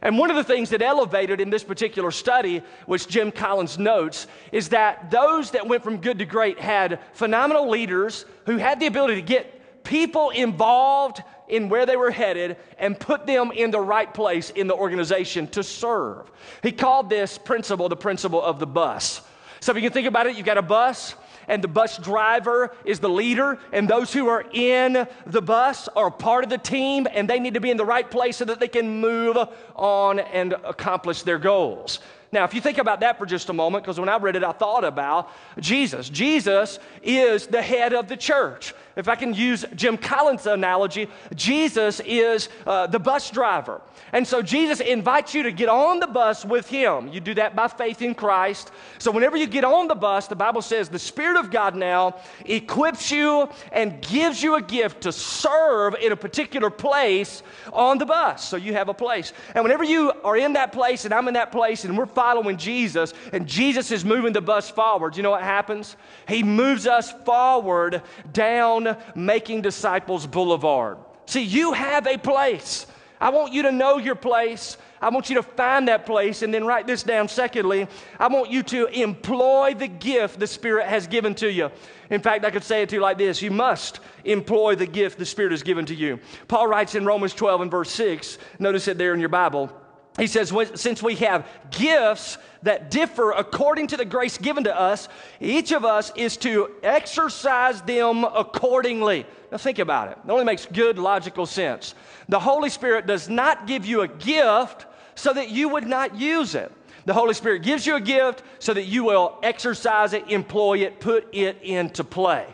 And 0.00 0.16
one 0.16 0.30
of 0.30 0.36
the 0.36 0.44
things 0.44 0.70
that 0.70 0.80
elevated 0.80 1.40
in 1.40 1.50
this 1.50 1.64
particular 1.64 2.10
study, 2.10 2.62
which 2.86 3.08
Jim 3.08 3.32
Collins 3.32 3.78
notes, 3.78 4.28
is 4.52 4.70
that 4.70 5.10
those 5.10 5.50
that 5.50 5.66
went 5.66 5.82
from 5.82 5.98
good 5.98 6.20
to 6.20 6.24
great 6.24 6.58
had 6.58 7.00
phenomenal 7.12 7.68
leaders 7.68 8.24
who 8.46 8.56
had 8.56 8.80
the 8.80 8.86
ability 8.86 9.16
to 9.16 9.22
get 9.22 9.84
people 9.84 10.30
involved 10.30 11.22
in 11.48 11.68
where 11.68 11.84
they 11.84 11.96
were 11.96 12.10
headed 12.10 12.56
and 12.78 12.98
put 12.98 13.26
them 13.26 13.50
in 13.52 13.70
the 13.70 13.80
right 13.80 14.12
place 14.12 14.50
in 14.50 14.66
the 14.68 14.74
organization 14.74 15.48
to 15.48 15.62
serve. 15.62 16.30
He 16.62 16.72
called 16.72 17.10
this 17.10 17.36
principle 17.38 17.88
the 17.88 17.96
principle 17.96 18.42
of 18.42 18.58
the 18.58 18.66
bus. 18.66 19.22
So 19.60 19.72
if 19.72 19.76
you 19.76 19.82
can 19.82 19.92
think 19.92 20.06
about 20.06 20.26
it, 20.26 20.36
you've 20.36 20.46
got 20.46 20.58
a 20.58 20.62
bus, 20.62 21.14
and 21.48 21.62
the 21.64 21.68
bus 21.68 21.98
driver 21.98 22.74
is 22.84 23.00
the 23.00 23.08
leader, 23.08 23.58
and 23.72 23.88
those 23.88 24.12
who 24.12 24.28
are 24.28 24.44
in 24.52 25.06
the 25.26 25.42
bus 25.42 25.88
are 25.88 26.10
part 26.10 26.44
of 26.44 26.50
the 26.50 26.58
team, 26.58 27.06
and 27.10 27.28
they 27.28 27.40
need 27.40 27.54
to 27.54 27.60
be 27.60 27.70
in 27.70 27.76
the 27.76 27.84
right 27.84 28.08
place 28.10 28.36
so 28.36 28.44
that 28.44 28.60
they 28.60 28.68
can 28.68 29.00
move 29.00 29.36
on 29.74 30.18
and 30.18 30.52
accomplish 30.64 31.22
their 31.22 31.38
goals. 31.38 32.00
Now, 32.30 32.44
if 32.44 32.52
you 32.52 32.60
think 32.60 32.76
about 32.76 33.00
that 33.00 33.16
for 33.16 33.24
just 33.24 33.48
a 33.48 33.54
moment, 33.54 33.84
because 33.84 33.98
when 33.98 34.10
I 34.10 34.18
read 34.18 34.36
it, 34.36 34.44
I 34.44 34.52
thought 34.52 34.84
about 34.84 35.30
Jesus. 35.58 36.10
Jesus 36.10 36.78
is 37.02 37.46
the 37.46 37.62
head 37.62 37.94
of 37.94 38.06
the 38.06 38.18
church. 38.18 38.74
If 38.98 39.06
I 39.06 39.14
can 39.14 39.32
use 39.32 39.64
Jim 39.76 39.96
Collins' 39.96 40.46
analogy, 40.46 41.08
Jesus 41.36 42.00
is 42.00 42.48
uh, 42.66 42.88
the 42.88 42.98
bus 42.98 43.30
driver. 43.30 43.80
And 44.12 44.26
so 44.26 44.42
Jesus 44.42 44.80
invites 44.80 45.34
you 45.34 45.44
to 45.44 45.52
get 45.52 45.68
on 45.68 46.00
the 46.00 46.08
bus 46.08 46.44
with 46.44 46.68
him. 46.68 47.06
You 47.06 47.20
do 47.20 47.32
that 47.34 47.54
by 47.54 47.68
faith 47.68 48.02
in 48.02 48.16
Christ. 48.16 48.72
So 48.98 49.12
whenever 49.12 49.36
you 49.36 49.46
get 49.46 49.62
on 49.62 49.86
the 49.86 49.94
bus, 49.94 50.26
the 50.26 50.34
Bible 50.34 50.62
says 50.62 50.88
the 50.88 50.98
Spirit 50.98 51.38
of 51.38 51.52
God 51.52 51.76
now 51.76 52.16
equips 52.44 53.12
you 53.12 53.48
and 53.70 54.02
gives 54.02 54.42
you 54.42 54.56
a 54.56 54.62
gift 54.62 55.02
to 55.02 55.12
serve 55.12 55.94
in 55.94 56.10
a 56.10 56.16
particular 56.16 56.68
place 56.68 57.44
on 57.72 57.98
the 57.98 58.06
bus. 58.06 58.48
So 58.48 58.56
you 58.56 58.72
have 58.72 58.88
a 58.88 58.94
place. 58.94 59.32
And 59.54 59.62
whenever 59.62 59.84
you 59.84 60.12
are 60.24 60.36
in 60.36 60.54
that 60.54 60.72
place 60.72 61.04
and 61.04 61.14
I'm 61.14 61.28
in 61.28 61.34
that 61.34 61.52
place 61.52 61.84
and 61.84 61.96
we're 61.96 62.06
following 62.06 62.56
Jesus 62.56 63.14
and 63.32 63.46
Jesus 63.46 63.92
is 63.92 64.04
moving 64.04 64.32
the 64.32 64.40
bus 64.40 64.68
forward, 64.68 65.16
you 65.16 65.22
know 65.22 65.30
what 65.30 65.42
happens? 65.42 65.96
He 66.26 66.42
moves 66.42 66.88
us 66.88 67.12
forward 67.24 68.02
down 68.32 68.87
Making 69.14 69.62
Disciples 69.62 70.26
Boulevard. 70.26 70.98
See, 71.26 71.42
you 71.42 71.72
have 71.72 72.06
a 72.06 72.16
place. 72.16 72.86
I 73.20 73.30
want 73.30 73.52
you 73.52 73.62
to 73.62 73.72
know 73.72 73.98
your 73.98 74.14
place. 74.14 74.76
I 75.00 75.10
want 75.10 75.28
you 75.28 75.36
to 75.36 75.42
find 75.42 75.88
that 75.88 76.06
place 76.06 76.42
and 76.42 76.52
then 76.52 76.64
write 76.64 76.86
this 76.86 77.02
down. 77.02 77.28
Secondly, 77.28 77.86
I 78.18 78.28
want 78.28 78.50
you 78.50 78.62
to 78.64 78.86
employ 78.86 79.74
the 79.74 79.88
gift 79.88 80.38
the 80.38 80.46
Spirit 80.46 80.86
has 80.86 81.06
given 81.06 81.34
to 81.36 81.50
you. 81.50 81.70
In 82.10 82.20
fact, 82.20 82.44
I 82.44 82.50
could 82.50 82.64
say 82.64 82.82
it 82.82 82.88
to 82.90 82.96
you 82.96 83.02
like 83.02 83.18
this 83.18 83.42
You 83.42 83.50
must 83.50 84.00
employ 84.24 84.74
the 84.74 84.86
gift 84.86 85.18
the 85.18 85.26
Spirit 85.26 85.52
has 85.52 85.62
given 85.62 85.86
to 85.86 85.94
you. 85.94 86.20
Paul 86.46 86.66
writes 86.68 86.94
in 86.94 87.04
Romans 87.04 87.34
12 87.34 87.62
and 87.62 87.70
verse 87.70 87.90
6, 87.90 88.38
notice 88.58 88.88
it 88.88 88.98
there 88.98 89.14
in 89.14 89.20
your 89.20 89.28
Bible. 89.28 89.72
He 90.18 90.26
says, 90.26 90.52
Since 90.74 91.02
we 91.02 91.14
have 91.16 91.46
gifts 91.70 92.38
that 92.62 92.90
differ 92.90 93.30
according 93.30 93.86
to 93.88 93.96
the 93.96 94.04
grace 94.04 94.36
given 94.36 94.64
to 94.64 94.78
us, 94.78 95.08
each 95.40 95.72
of 95.72 95.84
us 95.84 96.12
is 96.16 96.36
to 96.38 96.72
exercise 96.82 97.80
them 97.82 98.24
accordingly. 98.24 99.24
Now, 99.52 99.58
think 99.58 99.78
about 99.78 100.08
it. 100.10 100.18
It 100.24 100.30
only 100.30 100.44
makes 100.44 100.66
good 100.66 100.98
logical 100.98 101.46
sense. 101.46 101.94
The 102.28 102.40
Holy 102.40 102.68
Spirit 102.68 103.06
does 103.06 103.28
not 103.28 103.66
give 103.66 103.86
you 103.86 104.02
a 104.02 104.08
gift 104.08 104.86
so 105.14 105.32
that 105.32 105.50
you 105.50 105.68
would 105.68 105.86
not 105.86 106.16
use 106.16 106.54
it. 106.54 106.72
The 107.06 107.14
Holy 107.14 107.32
Spirit 107.32 107.62
gives 107.62 107.86
you 107.86 107.96
a 107.96 108.00
gift 108.00 108.42
so 108.58 108.74
that 108.74 108.84
you 108.84 109.04
will 109.04 109.38
exercise 109.42 110.12
it, 110.12 110.28
employ 110.30 110.78
it, 110.78 111.00
put 111.00 111.32
it 111.32 111.62
into 111.62 112.04
play. 112.04 112.44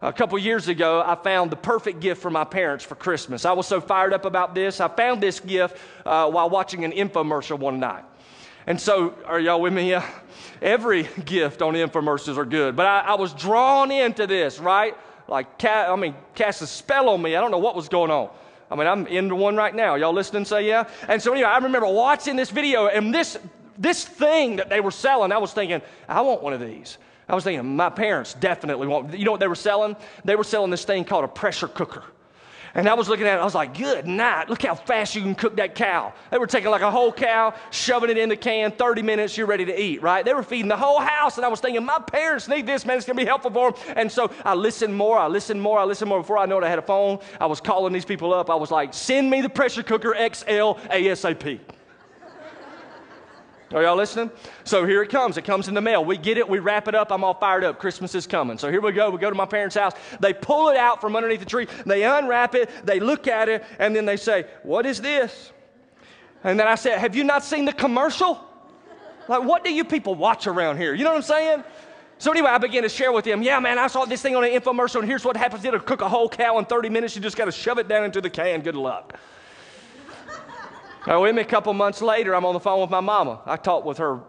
A 0.00 0.12
couple 0.12 0.38
years 0.38 0.68
ago, 0.68 1.02
I 1.04 1.16
found 1.16 1.50
the 1.50 1.56
perfect 1.56 1.98
gift 1.98 2.22
for 2.22 2.30
my 2.30 2.44
parents 2.44 2.84
for 2.84 2.94
Christmas. 2.94 3.44
I 3.44 3.52
was 3.52 3.66
so 3.66 3.80
fired 3.80 4.12
up 4.12 4.24
about 4.24 4.54
this. 4.54 4.80
I 4.80 4.86
found 4.86 5.20
this 5.20 5.40
gift 5.40 5.76
uh, 6.06 6.30
while 6.30 6.48
watching 6.48 6.84
an 6.84 6.92
infomercial 6.92 7.58
one 7.58 7.80
night. 7.80 8.04
And 8.68 8.80
so, 8.80 9.14
are 9.26 9.40
y'all 9.40 9.60
with 9.60 9.72
me? 9.72 9.96
Every 10.62 11.08
gift 11.24 11.62
on 11.62 11.74
infomercials 11.74 12.36
are 12.36 12.44
good, 12.44 12.76
but 12.76 12.86
I, 12.86 13.00
I 13.00 13.14
was 13.14 13.32
drawn 13.32 13.90
into 13.90 14.26
this, 14.26 14.60
right? 14.60 14.96
Like, 15.26 15.64
I 15.64 15.96
mean, 15.96 16.14
cast 16.34 16.62
a 16.62 16.66
spell 16.66 17.08
on 17.08 17.20
me. 17.20 17.34
I 17.34 17.40
don't 17.40 17.50
know 17.50 17.58
what 17.58 17.74
was 17.74 17.88
going 17.88 18.10
on. 18.10 18.30
I 18.70 18.76
mean, 18.76 18.86
I'm 18.86 19.06
into 19.06 19.34
one 19.34 19.56
right 19.56 19.74
now. 19.74 19.96
Y'all 19.96 20.12
listening? 20.12 20.44
Say 20.44 20.68
yeah. 20.68 20.88
And 21.08 21.20
so 21.20 21.32
anyway, 21.32 21.48
I 21.48 21.58
remember 21.58 21.88
watching 21.88 22.36
this 22.36 22.50
video, 22.50 22.86
and 22.86 23.12
this 23.12 23.36
this 23.78 24.04
thing 24.04 24.56
that 24.56 24.68
they 24.68 24.80
were 24.80 24.90
selling, 24.90 25.32
I 25.32 25.38
was 25.38 25.52
thinking, 25.52 25.80
I 26.08 26.20
want 26.20 26.42
one 26.42 26.52
of 26.52 26.60
these. 26.60 26.98
I 27.28 27.34
was 27.34 27.44
thinking, 27.44 27.76
my 27.76 27.90
parents 27.90 28.34
definitely 28.34 28.86
want. 28.86 29.16
You 29.16 29.24
know 29.24 29.32
what 29.32 29.40
they 29.40 29.48
were 29.48 29.54
selling? 29.54 29.96
They 30.24 30.36
were 30.36 30.44
selling 30.44 30.70
this 30.70 30.84
thing 30.84 31.04
called 31.04 31.24
a 31.24 31.28
pressure 31.28 31.68
cooker. 31.68 32.04
And 32.74 32.88
I 32.88 32.94
was 32.94 33.08
looking 33.08 33.26
at 33.26 33.38
it, 33.38 33.40
I 33.40 33.44
was 33.44 33.54
like, 33.54 33.76
good 33.76 34.06
night. 34.06 34.48
Look 34.48 34.62
how 34.62 34.74
fast 34.74 35.14
you 35.14 35.22
can 35.22 35.34
cook 35.34 35.56
that 35.56 35.74
cow. 35.74 36.12
They 36.30 36.38
were 36.38 36.46
taking 36.46 36.70
like 36.70 36.82
a 36.82 36.90
whole 36.90 37.12
cow, 37.12 37.54
shoving 37.70 38.10
it 38.10 38.18
in 38.18 38.28
the 38.28 38.36
can, 38.36 38.72
30 38.72 39.02
minutes, 39.02 39.36
you're 39.36 39.46
ready 39.46 39.64
to 39.64 39.80
eat, 39.80 40.02
right? 40.02 40.24
They 40.24 40.34
were 40.34 40.42
feeding 40.42 40.68
the 40.68 40.76
whole 40.76 41.00
house. 41.00 41.36
And 41.38 41.44
I 41.44 41.48
was 41.48 41.60
thinking, 41.60 41.84
my 41.84 41.98
parents 41.98 42.46
need 42.46 42.66
this, 42.66 42.84
man. 42.84 42.98
It's 42.98 43.06
going 43.06 43.16
to 43.16 43.22
be 43.22 43.26
helpful 43.26 43.50
for 43.50 43.72
them. 43.72 43.94
And 43.96 44.12
so 44.12 44.30
I 44.44 44.54
listened 44.54 44.94
more, 44.94 45.18
I 45.18 45.28
listened 45.28 45.60
more, 45.60 45.78
I 45.78 45.84
listened 45.84 46.08
more. 46.08 46.20
Before 46.20 46.38
I 46.38 46.46
know 46.46 46.58
it, 46.58 46.64
I 46.64 46.68
had 46.68 46.78
a 46.78 46.82
phone. 46.82 47.18
I 47.40 47.46
was 47.46 47.60
calling 47.60 47.92
these 47.92 48.04
people 48.04 48.32
up. 48.32 48.50
I 48.50 48.54
was 48.54 48.70
like, 48.70 48.94
send 48.94 49.30
me 49.30 49.40
the 49.40 49.48
pressure 49.48 49.82
cooker 49.82 50.14
XL 50.14 50.78
ASAP. 50.92 51.60
Are 53.74 53.82
y'all 53.82 53.96
listening? 53.96 54.30
So 54.64 54.86
here 54.86 55.02
it 55.02 55.10
comes. 55.10 55.36
It 55.36 55.44
comes 55.44 55.68
in 55.68 55.74
the 55.74 55.80
mail. 55.80 56.02
We 56.02 56.16
get 56.16 56.38
it. 56.38 56.48
We 56.48 56.58
wrap 56.58 56.88
it 56.88 56.94
up. 56.94 57.12
I'm 57.12 57.22
all 57.22 57.34
fired 57.34 57.64
up. 57.64 57.78
Christmas 57.78 58.14
is 58.14 58.26
coming. 58.26 58.56
So 58.56 58.70
here 58.70 58.80
we 58.80 58.92
go. 58.92 59.10
We 59.10 59.18
go 59.18 59.28
to 59.28 59.36
my 59.36 59.44
parents' 59.44 59.76
house. 59.76 59.92
They 60.20 60.32
pull 60.32 60.70
it 60.70 60.76
out 60.76 61.00
from 61.00 61.16
underneath 61.16 61.40
the 61.40 61.46
tree. 61.46 61.66
They 61.84 62.02
unwrap 62.04 62.54
it. 62.54 62.70
They 62.84 62.98
look 62.98 63.26
at 63.26 63.48
it. 63.50 63.64
And 63.78 63.94
then 63.94 64.06
they 64.06 64.16
say, 64.16 64.46
What 64.62 64.86
is 64.86 65.00
this? 65.02 65.52
And 66.44 66.58
then 66.58 66.66
I 66.66 66.76
said, 66.76 66.98
Have 66.98 67.14
you 67.14 67.24
not 67.24 67.44
seen 67.44 67.66
the 67.66 67.72
commercial? 67.72 68.40
Like, 69.28 69.44
what 69.44 69.62
do 69.62 69.72
you 69.72 69.84
people 69.84 70.14
watch 70.14 70.46
around 70.46 70.78
here? 70.78 70.94
You 70.94 71.04
know 71.04 71.10
what 71.10 71.16
I'm 71.16 71.22
saying? 71.22 71.64
So 72.16 72.32
anyway, 72.32 72.48
I 72.48 72.58
began 72.58 72.82
to 72.82 72.88
share 72.88 73.12
with 73.12 73.24
him, 73.24 73.42
yeah, 73.42 73.60
man, 73.60 73.78
I 73.78 73.86
saw 73.86 74.04
this 74.04 74.20
thing 74.22 74.34
on 74.34 74.42
an 74.42 74.50
infomercial, 74.50 75.00
and 75.00 75.08
here's 75.08 75.24
what 75.24 75.36
happens. 75.36 75.64
It'll 75.64 75.78
cook 75.78 76.00
a 76.00 76.08
whole 76.08 76.28
cow 76.28 76.58
in 76.58 76.64
30 76.64 76.88
minutes. 76.88 77.14
You 77.14 77.22
just 77.22 77.36
got 77.36 77.44
to 77.44 77.52
shove 77.52 77.78
it 77.78 77.86
down 77.86 78.04
into 78.04 78.20
the 78.20 78.30
can. 78.30 78.62
Good 78.62 78.74
luck. 78.74 79.16
Now, 81.08 81.22
with 81.22 81.34
me 81.34 81.42
a 81.42 81.44
couple 81.44 81.72
months 81.72 82.02
later, 82.02 82.34
I'm 82.34 82.44
on 82.44 82.52
the 82.52 82.60
phone 82.60 82.80
with 82.80 82.90
my 82.90 83.00
mama. 83.00 83.40
I 83.46 83.56
talked 83.56 83.86
with 83.86 83.98
her 83.98 84.20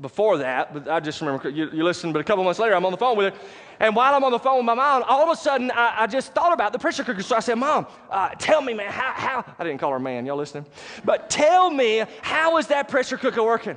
before 0.00 0.38
that, 0.38 0.72
but 0.72 0.88
I 0.88 1.00
just 1.00 1.20
remember 1.20 1.48
you, 1.48 1.68
you 1.72 1.82
listened. 1.82 2.12
But 2.12 2.20
a 2.20 2.24
couple 2.24 2.44
months 2.44 2.60
later, 2.60 2.74
I'm 2.74 2.86
on 2.86 2.92
the 2.92 2.98
phone 2.98 3.16
with 3.16 3.34
her, 3.34 3.40
and 3.80 3.96
while 3.96 4.14
I'm 4.14 4.22
on 4.22 4.30
the 4.30 4.38
phone 4.38 4.58
with 4.58 4.64
my 4.64 4.74
mom, 4.74 5.02
all 5.08 5.22
of 5.22 5.28
a 5.28 5.36
sudden, 5.36 5.70
I, 5.72 6.02
I 6.02 6.06
just 6.06 6.32
thought 6.32 6.52
about 6.52 6.72
the 6.72 6.78
pressure 6.78 7.02
cooker. 7.02 7.22
So 7.22 7.36
I 7.36 7.40
said, 7.40 7.56
"Mom, 7.56 7.86
uh, 8.10 8.28
tell 8.38 8.62
me, 8.62 8.74
man, 8.74 8.92
how, 8.92 9.12
how?" 9.12 9.54
I 9.58 9.64
didn't 9.64 9.80
call 9.80 9.90
her 9.90 9.98
man. 9.98 10.24
Y'all 10.24 10.36
listening? 10.36 10.66
But 11.04 11.28
tell 11.28 11.68
me, 11.68 12.04
how 12.22 12.58
is 12.58 12.68
that 12.68 12.88
pressure 12.88 13.16
cooker 13.16 13.42
working? 13.42 13.76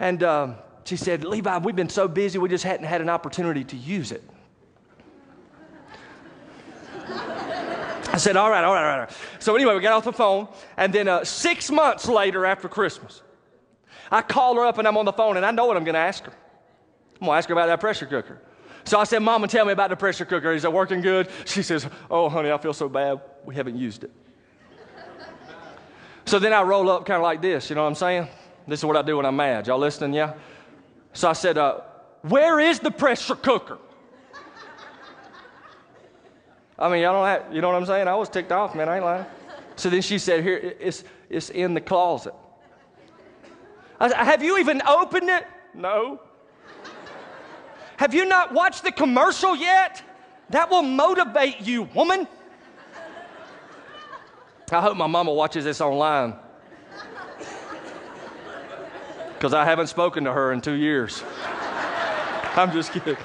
And 0.00 0.22
um, 0.22 0.56
she 0.84 0.96
said, 0.96 1.24
Levi, 1.24 1.58
we've 1.58 1.76
been 1.76 1.88
so 1.88 2.08
busy, 2.08 2.38
we 2.38 2.48
just 2.48 2.64
hadn't 2.64 2.86
had 2.86 3.00
an 3.00 3.08
opportunity 3.08 3.64
to 3.64 3.76
use 3.76 4.12
it. 4.12 4.22
I 8.14 8.16
said, 8.16 8.36
all 8.36 8.48
right, 8.48 8.62
all 8.62 8.72
right, 8.72 8.92
all 8.92 8.98
right. 9.00 9.10
So 9.40 9.56
anyway, 9.56 9.74
we 9.74 9.80
got 9.80 9.92
off 9.92 10.04
the 10.04 10.12
phone, 10.12 10.46
and 10.76 10.92
then 10.92 11.08
uh, 11.08 11.24
six 11.24 11.68
months 11.68 12.06
later 12.06 12.46
after 12.46 12.68
Christmas, 12.68 13.22
I 14.08 14.22
call 14.22 14.54
her 14.54 14.64
up 14.64 14.78
and 14.78 14.86
I'm 14.86 14.96
on 14.96 15.04
the 15.04 15.12
phone, 15.12 15.36
and 15.36 15.44
I 15.44 15.50
know 15.50 15.66
what 15.66 15.76
I'm 15.76 15.82
going 15.82 15.94
to 15.94 16.00
ask 16.00 16.22
her. 16.22 16.32
I'm 17.14 17.26
going 17.26 17.32
to 17.32 17.38
ask 17.38 17.48
her 17.48 17.54
about 17.54 17.66
that 17.66 17.80
pressure 17.80 18.06
cooker. 18.06 18.40
So 18.84 19.00
I 19.00 19.02
said, 19.02 19.18
Mama, 19.18 19.48
tell 19.48 19.64
me 19.64 19.72
about 19.72 19.90
the 19.90 19.96
pressure 19.96 20.24
cooker. 20.24 20.52
Is 20.52 20.64
it 20.64 20.72
working 20.72 21.00
good? 21.00 21.28
She 21.44 21.64
says, 21.64 21.88
Oh, 22.08 22.28
honey, 22.28 22.52
I 22.52 22.58
feel 22.58 22.72
so 22.72 22.88
bad. 22.88 23.20
We 23.44 23.56
haven't 23.56 23.78
used 23.78 24.04
it. 24.04 24.12
so 26.24 26.38
then 26.38 26.52
I 26.52 26.62
roll 26.62 26.88
up 26.88 27.04
kind 27.06 27.16
of 27.16 27.24
like 27.24 27.42
this, 27.42 27.68
you 27.68 27.74
know 27.74 27.82
what 27.82 27.88
I'm 27.88 27.94
saying? 27.96 28.28
This 28.68 28.78
is 28.78 28.84
what 28.84 28.96
I 28.96 29.02
do 29.02 29.16
when 29.16 29.26
I'm 29.26 29.34
mad. 29.34 29.66
Y'all 29.66 29.80
listening? 29.80 30.14
Yeah? 30.14 30.34
So 31.14 31.28
I 31.28 31.32
said, 31.32 31.58
uh, 31.58 31.80
Where 32.22 32.60
is 32.60 32.78
the 32.78 32.92
pressure 32.92 33.34
cooker? 33.34 33.78
I 36.78 36.88
mean, 36.88 37.02
y'all 37.02 37.12
don't 37.12 37.26
have, 37.26 37.54
you 37.54 37.60
know 37.60 37.68
what 37.68 37.76
I'm 37.76 37.86
saying? 37.86 38.08
I 38.08 38.14
was 38.14 38.28
ticked 38.28 38.52
off, 38.52 38.74
man. 38.74 38.88
I 38.88 38.96
ain't 38.96 39.04
lying. 39.04 39.26
So 39.76 39.90
then 39.90 40.02
she 40.02 40.18
said, 40.18 40.42
Here, 40.42 40.74
it's, 40.80 41.04
it's 41.30 41.50
in 41.50 41.74
the 41.74 41.80
closet. 41.80 42.34
I 44.00 44.08
said, 44.08 44.16
Have 44.16 44.42
you 44.42 44.58
even 44.58 44.82
opened 44.86 45.28
it? 45.28 45.46
No. 45.72 46.20
Have 47.96 48.12
you 48.12 48.24
not 48.24 48.52
watched 48.52 48.82
the 48.82 48.92
commercial 48.92 49.54
yet? 49.54 50.02
That 50.50 50.70
will 50.70 50.82
motivate 50.82 51.60
you, 51.60 51.84
woman. 51.94 52.26
I 54.72 54.80
hope 54.80 54.96
my 54.96 55.06
mama 55.06 55.32
watches 55.32 55.64
this 55.64 55.80
online 55.80 56.34
because 59.34 59.54
I 59.54 59.64
haven't 59.64 59.88
spoken 59.88 60.24
to 60.24 60.32
her 60.32 60.52
in 60.52 60.60
two 60.60 60.72
years. 60.72 61.22
I'm 62.56 62.72
just 62.72 62.92
kidding. 62.92 63.16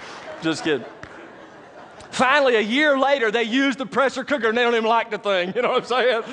Just 0.42 0.64
kidding. 0.64 0.86
Finally, 2.12 2.56
a 2.56 2.62
year 2.62 2.98
later, 2.98 3.32
they 3.32 3.44
used 3.44 3.78
the 3.78 3.86
pressure 3.86 4.24
cooker 4.24 4.50
and 4.50 4.58
they 4.58 4.64
don't 4.64 4.76
even 4.76 4.86
like 4.86 5.12
the 5.12 5.18
thing. 5.18 5.54
You 5.60 5.64
know 5.64 5.72
what 5.72 5.84
I'm 5.84 5.90
saying? 5.90 6.24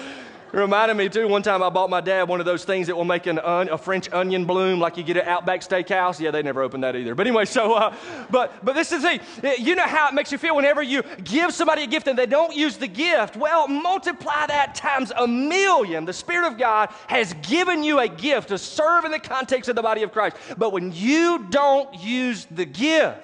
It 0.53 0.59
reminded 0.59 0.97
me 0.97 1.09
too. 1.09 1.27
One 1.27 1.43
time 1.43 1.63
I 1.63 1.69
bought 1.71 1.91
my 1.91 2.01
dad 2.01 2.29
one 2.29 2.39
of 2.39 2.47
those 2.47 2.65
things 2.65 2.87
that 2.87 2.95
will 2.95 3.05
make 3.05 3.27
an 3.27 3.41
on, 3.41 3.69
a 3.69 3.77
French 3.77 4.11
onion 4.13 4.45
bloom, 4.45 4.79
like 4.79 4.97
you 4.97 5.03
get 5.03 5.17
at 5.17 5.27
Outback 5.27 5.61
Steakhouse. 5.61 6.21
Yeah, 6.21 6.31
they 6.31 6.43
never 6.43 6.63
opened 6.63 6.85
that 6.85 6.95
either. 6.95 7.17
But 7.17 7.27
anyway, 7.27 7.45
so 7.47 7.75
uh, 7.75 7.95
but 8.31 8.65
but 8.65 8.77
this 8.77 8.93
is 8.93 9.03
the 9.03 9.19
thing. 9.19 9.55
You 9.59 9.75
know 9.75 9.83
how 9.83 10.09
it 10.09 10.15
makes 10.15 10.31
you 10.31 10.39
feel 10.39 10.55
whenever 10.55 10.83
you 10.83 11.03
give 11.25 11.53
somebody 11.53 11.83
a 11.83 11.87
gift 11.89 12.07
and 12.07 12.17
they 12.17 12.27
don't 12.27 12.55
use 12.55 12.77
the 12.77 12.87
gift. 12.87 13.37
Well, 13.37 13.67
multiply 13.67 14.47
that 14.47 14.77
times 14.77 15.13
a 15.17 15.27
million. 15.27 16.05
The 16.05 16.13
Spirit 16.13 16.47
of 16.47 16.59
God 16.59 16.91
has 17.09 17.35
given 17.43 17.83
you 17.83 17.99
a 17.99 18.09
gift 18.09 18.49
to 18.49 18.59
serve 18.59 19.05
in 19.05 19.11
the 19.11 19.19
context 19.19 19.69
of 19.69 19.75
the 19.75 19.83
body 19.83 20.05
of 20.05 20.13
Christ. 20.13 20.37
But 20.57 20.73
when 20.73 20.93
you 20.93 21.47
don't 21.51 21.93
use 22.01 22.47
the 22.53 22.65
gift, 22.65 23.19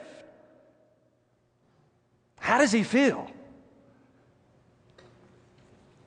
how 2.42 2.58
does 2.58 2.72
He 2.72 2.82
feel? 2.82 3.30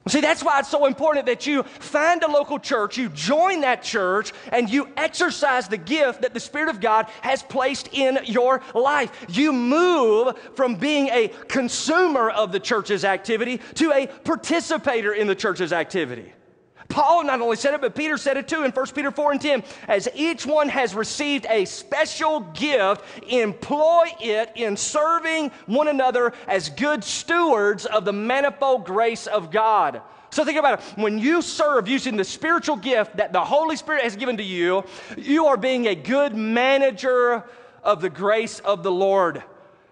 See, 0.08 0.22
that's 0.22 0.44
why 0.44 0.60
it's 0.60 0.70
so 0.70 0.86
important 0.86 1.26
that 1.26 1.48
you 1.48 1.64
find 1.64 2.22
a 2.22 2.30
local 2.30 2.60
church, 2.60 2.96
you 2.96 3.10
join 3.10 3.62
that 3.62 3.82
church, 3.82 4.34
and 4.52 4.70
you 4.70 4.88
exercise 4.98 5.68
the 5.68 5.78
gift 5.78 6.22
that 6.22 6.34
the 6.34 6.40
Spirit 6.40 6.70
of 6.70 6.80
God 6.80 7.08
has 7.22 7.42
placed 7.42 7.90
in 7.92 8.20
your 8.26 8.62
life. 8.76 9.26
You 9.30 9.52
move 9.52 10.38
from 10.56 10.76
being 10.76 11.08
a 11.08 11.30
consumer 11.48 12.30
of 12.30 12.52
the 12.52 12.60
church's 12.60 13.04
activity 13.04 13.62
to 13.76 13.94
a 13.94 14.06
participator 14.06 15.14
in 15.14 15.26
the 15.26 15.36
church's 15.36 15.74
activity. 15.74 16.35
Paul 16.88 17.24
not 17.24 17.42
only 17.42 17.56
said 17.56 17.74
it, 17.74 17.82
but 17.82 17.96
Peter 17.96 18.18
said 18.18 18.38
it 18.38 18.48
too 18.48 18.64
in 18.64 18.72
1 18.72 18.86
Peter 18.94 19.12
4 19.12 19.32
and 19.34 19.42
10. 19.42 19.64
As 19.88 20.08
each 20.16 20.46
one 20.46 20.70
has 20.70 20.96
received 20.96 21.46
a 21.50 21.66
special 21.66 22.42
gift, 22.54 23.04
employ 23.28 24.06
it 24.20 24.52
in 24.56 24.78
serving 24.78 25.52
one 25.66 25.88
another 25.88 26.34
as 26.48 26.70
good 26.70 27.04
stewards 27.04 27.86
of 27.86 28.06
the 28.06 28.14
manifold 28.14 28.86
grace 28.86 29.28
of 29.28 29.52
God. 29.52 30.02
So 30.30 30.44
think 30.44 30.60
about 30.60 30.80
it. 30.80 30.86
When 30.98 31.18
you 31.18 31.42
serve 31.42 31.88
using 31.88 32.18
the 32.18 32.24
spiritual 32.24 32.76
gift 32.76 33.18
that 33.18 33.32
the 33.32 33.44
Holy 33.44 33.78
Spirit 33.78 34.04
has 34.04 34.16
given 34.16 34.38
to 34.38 34.44
you, 34.44 34.84
you 35.18 35.46
are 35.46 35.58
being 35.58 35.88
a 35.88 35.96
good 35.96 36.36
manager 36.36 37.44
of 37.84 38.02
the 38.02 38.10
grace 38.10 38.60
of 38.60 38.84
the 38.84 38.92
Lord. 38.92 39.44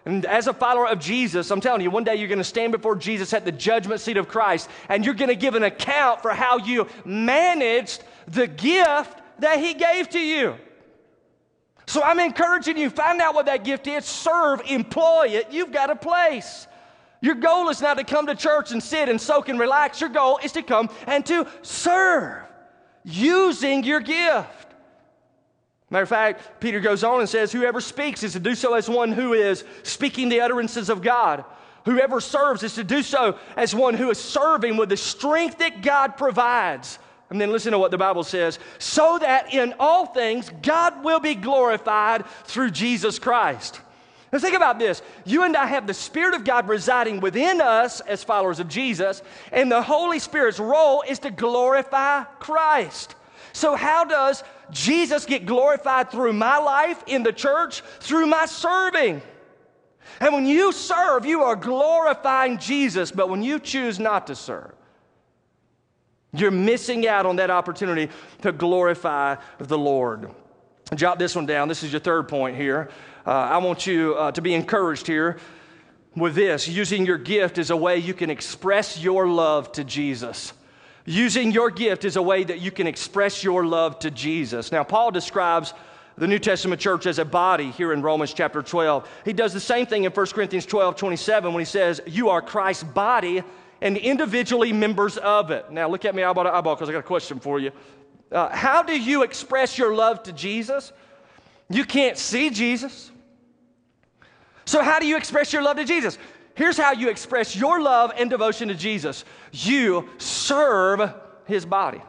And 0.06 0.26
as 0.26 0.48
a 0.48 0.54
follower 0.54 0.88
of 0.88 1.00
Jesus, 1.00 1.50
I'm 1.50 1.62
telling 1.62 1.82
you, 1.82 1.90
one 1.90 2.04
day 2.04 2.16
you're 2.16 2.28
going 2.28 2.38
to 2.38 2.44
stand 2.44 2.74
before 2.74 2.96
Jesus 2.96 3.34
at 3.34 3.46
the 3.46 3.52
judgment 3.52 4.02
seat 4.02 4.18
of 4.18 4.28
Christ, 4.28 4.70
and 4.90 5.06
you're 5.06 5.14
going 5.14 5.30
to 5.30 5.36
give 5.36 5.56
an 5.56 5.64
account 5.64 6.22
for 6.22 6.32
how 6.32 6.58
you 6.58 6.88
managed 7.06 8.04
the 8.28 8.48
gift 8.48 9.22
that 9.40 9.60
He 9.60 9.74
gave 9.74 10.10
to 10.10 10.20
you. 10.20 10.56
So 11.86 12.02
I'm 12.02 12.20
encouraging 12.20 12.78
you, 12.78 12.90
find 12.90 13.22
out 13.22 13.34
what 13.34 13.46
that 13.46 13.64
gift 13.64 13.88
is, 13.88 14.06
serve, 14.06 14.62
employ 14.68 15.28
it. 15.30 15.52
You've 15.52 15.72
got 15.72 15.90
a 15.90 15.96
place. 15.96 16.68
Your 17.22 17.36
goal 17.36 17.70
is 17.70 17.82
not 17.82 17.98
to 17.98 18.04
come 18.04 18.28
to 18.28 18.36
church 18.36 18.72
and 18.72 18.84
sit 18.84 19.08
and 19.08 19.20
soak 19.20 19.48
and 19.48 19.58
relax. 19.58 20.02
Your 20.02 20.10
goal 20.10 20.40
is 20.44 20.52
to 20.54 20.64
come 20.64 20.90
and 21.08 21.26
to 21.28 21.48
serve 21.62 22.44
using 23.06 23.84
your 23.84 24.02
gift. 24.02 24.63
Matter 25.94 26.04
of 26.04 26.10
fact, 26.10 26.60
Peter 26.60 26.80
goes 26.80 27.04
on 27.04 27.20
and 27.20 27.30
says, 27.30 27.52
Whoever 27.52 27.80
speaks 27.80 28.24
is 28.24 28.34
to 28.34 28.40
do 28.40 28.56
so 28.56 28.74
as 28.74 28.90
one 28.90 29.12
who 29.12 29.34
is 29.34 29.64
speaking 29.84 30.28
the 30.28 30.42
utterances 30.42 30.90
of 30.90 31.04
God. 31.04 31.46
Whoever 31.86 32.20
serves 32.20 32.64
is 32.64 32.74
to 32.76 32.84
do 32.84 33.04
so 33.04 33.38
as 33.56 33.76
one 33.76 33.94
who 33.94 34.10
is 34.10 34.18
serving 34.18 34.76
with 34.76 34.90
the 34.90 34.98
strength 34.98 35.60
that 35.60 35.84
God 35.84 36.18
provides. 36.18 36.98
And 37.30 37.40
then 37.40 37.52
listen 37.52 37.74
to 37.74 37.78
what 37.78 37.92
the 37.92 38.00
Bible 38.00 38.24
says 38.24 38.58
so 38.80 39.20
that 39.20 39.54
in 39.54 39.76
all 39.80 40.08
things 40.08 40.50
God 40.64 41.04
will 41.04 41.20
be 41.20 41.36
glorified 41.36 42.26
through 42.46 42.72
Jesus 42.72 43.20
Christ. 43.20 43.80
Now, 44.32 44.40
think 44.40 44.56
about 44.56 44.80
this. 44.80 45.04
You 45.26 45.44
and 45.44 45.56
I 45.56 45.68
have 45.68 45.86
the 45.86 45.94
Spirit 45.94 46.34
of 46.34 46.44
God 46.44 46.68
residing 46.68 47.20
within 47.20 47.62
us 47.62 48.00
as 48.00 48.24
followers 48.24 48.60
of 48.60 48.68
Jesus, 48.68 49.22
and 49.52 49.72
the 49.72 49.84
Holy 49.84 50.18
Spirit's 50.18 50.58
role 50.58 51.04
is 51.08 51.20
to 51.20 51.30
glorify 51.30 52.24
Christ. 52.40 53.14
So, 53.54 53.76
how 53.76 54.06
does 54.06 54.44
Jesus 54.72 55.26
get 55.26 55.46
glorified 55.46 56.12
through 56.12 56.34
my 56.34 56.58
life 56.58 57.04
in 57.08 57.24
the 57.24 57.34
church? 57.34 57.82
Through 58.00 58.28
my 58.28 58.46
serving. 58.46 59.22
And 60.20 60.34
when 60.34 60.46
you 60.46 60.72
serve, 60.72 61.26
you 61.26 61.44
are 61.44 61.56
glorifying 61.56 62.58
Jesus, 62.58 63.12
but 63.12 63.30
when 63.30 63.44
you 63.44 63.60
choose 63.60 64.00
not 64.00 64.28
to 64.28 64.36
serve, 64.36 64.74
you're 66.34 66.52
missing 66.52 67.08
out 67.08 67.26
on 67.26 67.36
that 67.38 67.50
opportunity 67.50 68.12
to 68.42 68.52
glorify 68.52 69.36
the 69.60 69.78
Lord. 69.78 70.32
Jot 70.96 71.20
this 71.20 71.36
one 71.36 71.46
down. 71.46 71.68
This 71.68 71.84
is 71.84 71.92
your 71.92 72.00
third 72.00 72.28
point 72.28 72.58
here. 72.58 72.90
Uh, 73.26 73.32
I 73.32 73.58
want 73.60 73.88
you 73.88 74.16
uh, 74.16 74.32
to 74.32 74.42
be 74.42 74.54
encouraged 74.54 75.08
here 75.08 75.38
with 76.16 76.36
this 76.36 76.68
using 76.68 77.06
your 77.06 77.18
gift 77.18 77.58
as 77.58 77.70
a 77.70 77.78
way 77.78 77.98
you 77.98 78.14
can 78.14 78.30
express 78.30 79.00
your 79.00 79.28
love 79.28 79.72
to 79.74 79.84
Jesus. 79.84 80.54
Using 81.06 81.52
your 81.52 81.70
gift 81.70 82.06
is 82.06 82.16
a 82.16 82.22
way 82.22 82.44
that 82.44 82.62
you 82.62 82.72
can 82.72 82.88
express 82.88 83.44
your 83.44 83.66
love 83.66 84.00
to 84.00 84.12
Jesus. 84.12 84.72
Now, 84.72 84.84
Paul 84.84 85.12
describes 85.12 85.74
the 86.18 86.28
New 86.28 86.40
Testament 86.40 86.80
church 86.80 87.06
as 87.06 87.20
a 87.20 87.26
body 87.26 87.72
here 87.72 87.92
in 87.92 88.02
Romans 88.02 88.34
chapter 88.34 88.62
12. 88.62 89.10
He 89.26 89.34
does 89.34 89.52
the 89.52 89.60
same 89.60 89.86
thing 89.86 90.06
in 90.06 90.12
1 90.12 90.26
Corinthians 90.28 90.66
12 90.66 90.96
27 90.96 91.54
when 91.54 91.60
he 91.60 91.66
says, 91.66 92.02
You 92.06 92.30
are 92.30 92.42
Christ's 92.42 92.84
body 92.84 93.44
and 93.82 93.98
individually 93.98 94.72
members 94.72 95.18
of 95.18 95.52
it. 95.52 95.70
Now, 95.72 95.90
look 95.90 96.06
at 96.06 96.16
me 96.16 96.24
eyeball 96.24 96.46
to 96.46 96.54
eyeball 96.54 96.76
because 96.76 96.88
I 96.88 96.94
got 96.94 97.00
a 97.00 97.04
question 97.04 97.40
for 97.40 97.60
you. 97.60 97.72
Uh, 98.32 98.50
how 98.50 98.82
do 98.82 98.98
you 98.98 99.24
express 99.24 99.78
your 99.78 99.94
love 99.94 100.24
to 100.24 100.32
Jesus? 100.32 100.94
You 101.70 101.84
can't 101.84 102.18
see 102.18 102.50
Jesus. 102.50 103.12
So, 104.66 104.82
how 104.82 105.00
do 105.00 105.06
you 105.06 105.18
express 105.18 105.52
your 105.52 105.64
love 105.64 105.78
to 105.78 105.86
Jesus? 105.86 106.18
Here's 106.56 106.78
how 106.78 106.92
you 106.92 107.10
express 107.10 107.56
your 107.56 107.82
love 107.82 108.12
and 108.18 108.30
devotion 108.30 108.68
to 108.68 108.76
Jesus 108.76 109.26
you 109.52 110.10
serve 110.18 111.14
his 111.46 111.66
body. 111.66 112.02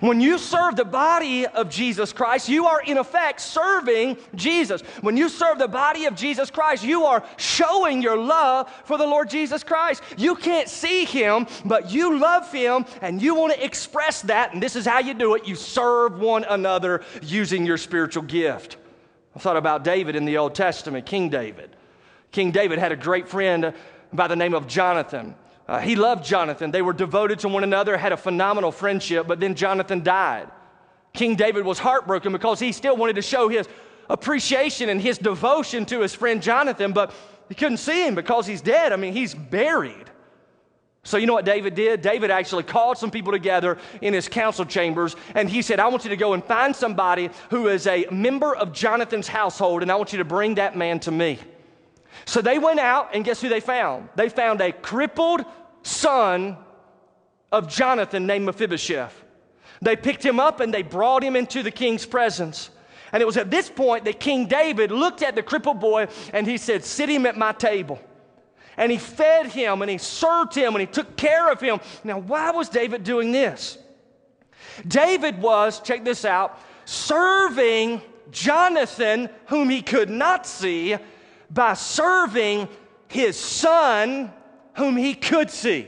When 0.00 0.20
you 0.20 0.38
serve 0.38 0.76
the 0.76 0.84
body 0.84 1.46
of 1.46 1.68
Jesus 1.68 2.12
Christ, 2.12 2.48
you 2.48 2.66
are 2.66 2.80
in 2.82 2.98
effect 2.98 3.40
serving 3.40 4.16
Jesus. 4.34 4.80
When 5.00 5.16
you 5.16 5.28
serve 5.28 5.58
the 5.58 5.68
body 5.68 6.06
of 6.06 6.14
Jesus 6.14 6.50
Christ, 6.50 6.84
you 6.84 7.04
are 7.04 7.24
showing 7.36 8.00
your 8.00 8.16
love 8.16 8.72
for 8.84 8.96
the 8.96 9.06
Lord 9.06 9.28
Jesus 9.28 9.62
Christ. 9.62 10.02
You 10.16 10.34
can't 10.34 10.68
see 10.68 11.04
him, 11.04 11.46
but 11.64 11.90
you 11.90 12.18
love 12.18 12.50
him 12.50 12.86
and 13.00 13.20
you 13.20 13.34
want 13.34 13.54
to 13.54 13.64
express 13.64 14.22
that. 14.22 14.54
And 14.54 14.62
this 14.62 14.76
is 14.76 14.86
how 14.86 15.00
you 15.00 15.14
do 15.14 15.34
it 15.34 15.46
you 15.46 15.56
serve 15.56 16.18
one 16.18 16.44
another 16.44 17.02
using 17.20 17.66
your 17.66 17.76
spiritual 17.76 18.22
gift. 18.22 18.76
I 19.34 19.38
thought 19.38 19.56
about 19.56 19.84
David 19.84 20.16
in 20.16 20.24
the 20.24 20.36
Old 20.38 20.54
Testament, 20.54 21.06
King 21.06 21.28
David. 21.28 21.70
King 22.32 22.50
David 22.50 22.78
had 22.78 22.92
a 22.92 22.96
great 22.96 23.28
friend 23.28 23.72
by 24.12 24.28
the 24.28 24.36
name 24.36 24.54
of 24.54 24.66
Jonathan. 24.66 25.34
Uh, 25.68 25.78
he 25.78 25.96
loved 25.96 26.24
Jonathan. 26.24 26.70
They 26.70 26.82
were 26.82 26.92
devoted 26.92 27.38
to 27.40 27.48
one 27.48 27.64
another, 27.64 27.96
had 27.96 28.12
a 28.12 28.16
phenomenal 28.16 28.72
friendship, 28.72 29.26
but 29.26 29.40
then 29.40 29.54
Jonathan 29.54 30.02
died. 30.02 30.50
King 31.12 31.36
David 31.36 31.64
was 31.64 31.78
heartbroken 31.78 32.32
because 32.32 32.58
he 32.58 32.72
still 32.72 32.96
wanted 32.96 33.16
to 33.16 33.22
show 33.22 33.48
his 33.48 33.68
appreciation 34.08 34.88
and 34.88 35.00
his 35.00 35.18
devotion 35.18 35.86
to 35.86 36.00
his 36.00 36.14
friend 36.14 36.42
Jonathan, 36.42 36.92
but 36.92 37.12
he 37.48 37.54
couldn't 37.54 37.78
see 37.78 38.06
him 38.06 38.14
because 38.14 38.46
he's 38.46 38.60
dead. 38.60 38.92
I 38.92 38.96
mean, 38.96 39.12
he's 39.12 39.34
buried. 39.34 40.10
So, 41.04 41.16
you 41.16 41.26
know 41.26 41.32
what 41.32 41.44
David 41.44 41.74
did? 41.74 42.00
David 42.00 42.30
actually 42.30 42.62
called 42.62 42.96
some 42.96 43.10
people 43.10 43.32
together 43.32 43.76
in 44.00 44.14
his 44.14 44.28
council 44.28 44.64
chambers 44.64 45.16
and 45.34 45.50
he 45.50 45.60
said, 45.60 45.80
I 45.80 45.88
want 45.88 46.04
you 46.04 46.10
to 46.10 46.16
go 46.16 46.32
and 46.32 46.44
find 46.44 46.74
somebody 46.74 47.28
who 47.50 47.66
is 47.66 47.88
a 47.88 48.06
member 48.12 48.54
of 48.54 48.72
Jonathan's 48.72 49.26
household 49.26 49.82
and 49.82 49.90
I 49.90 49.96
want 49.96 50.12
you 50.12 50.18
to 50.18 50.24
bring 50.24 50.54
that 50.56 50.76
man 50.76 51.00
to 51.00 51.10
me. 51.10 51.40
So 52.24 52.40
they 52.40 52.58
went 52.58 52.78
out, 52.78 53.10
and 53.14 53.24
guess 53.24 53.40
who 53.40 53.48
they 53.48 53.60
found? 53.60 54.08
They 54.14 54.28
found 54.28 54.60
a 54.60 54.70
crippled 54.70 55.44
son 55.82 56.56
of 57.50 57.68
Jonathan 57.68 58.26
named 58.26 58.46
Mephibosheth. 58.46 59.24
They 59.80 59.96
picked 59.96 60.24
him 60.24 60.38
up 60.38 60.60
and 60.60 60.72
they 60.72 60.82
brought 60.82 61.24
him 61.24 61.34
into 61.34 61.62
the 61.62 61.70
king's 61.70 62.06
presence. 62.06 62.70
And 63.12 63.20
it 63.20 63.26
was 63.26 63.36
at 63.36 63.50
this 63.50 63.68
point 63.68 64.04
that 64.04 64.20
King 64.20 64.46
David 64.46 64.92
looked 64.92 65.22
at 65.22 65.34
the 65.34 65.42
crippled 65.42 65.80
boy 65.80 66.06
and 66.32 66.46
he 66.46 66.56
said, 66.56 66.84
Sit 66.84 67.08
him 67.08 67.26
at 67.26 67.36
my 67.36 67.52
table. 67.52 68.00
And 68.82 68.90
he 68.90 68.98
fed 68.98 69.46
him 69.46 69.80
and 69.80 69.88
he 69.88 69.96
served 69.96 70.56
him 70.56 70.74
and 70.74 70.80
he 70.80 70.88
took 70.88 71.16
care 71.16 71.52
of 71.52 71.60
him. 71.60 71.78
Now, 72.02 72.18
why 72.18 72.50
was 72.50 72.68
David 72.68 73.04
doing 73.04 73.30
this? 73.30 73.78
David 74.88 75.40
was, 75.40 75.78
check 75.78 76.04
this 76.04 76.24
out, 76.24 76.58
serving 76.84 78.02
Jonathan, 78.32 79.28
whom 79.46 79.70
he 79.70 79.82
could 79.82 80.10
not 80.10 80.48
see, 80.48 80.96
by 81.48 81.74
serving 81.74 82.66
his 83.06 83.38
son, 83.38 84.32
whom 84.74 84.96
he 84.96 85.14
could 85.14 85.48
see. 85.48 85.86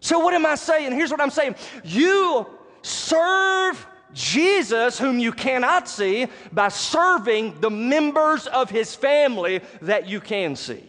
So, 0.00 0.18
what 0.18 0.34
am 0.34 0.44
I 0.44 0.56
saying? 0.56 0.92
Here's 0.92 1.10
what 1.10 1.22
I'm 1.22 1.30
saying 1.30 1.54
you 1.84 2.46
serve 2.82 3.86
Jesus, 4.12 4.98
whom 4.98 5.18
you 5.18 5.32
cannot 5.32 5.88
see, 5.88 6.26
by 6.52 6.68
serving 6.68 7.60
the 7.60 7.70
members 7.70 8.46
of 8.46 8.68
his 8.68 8.94
family 8.94 9.62
that 9.80 10.06
you 10.06 10.20
can 10.20 10.54
see. 10.54 10.84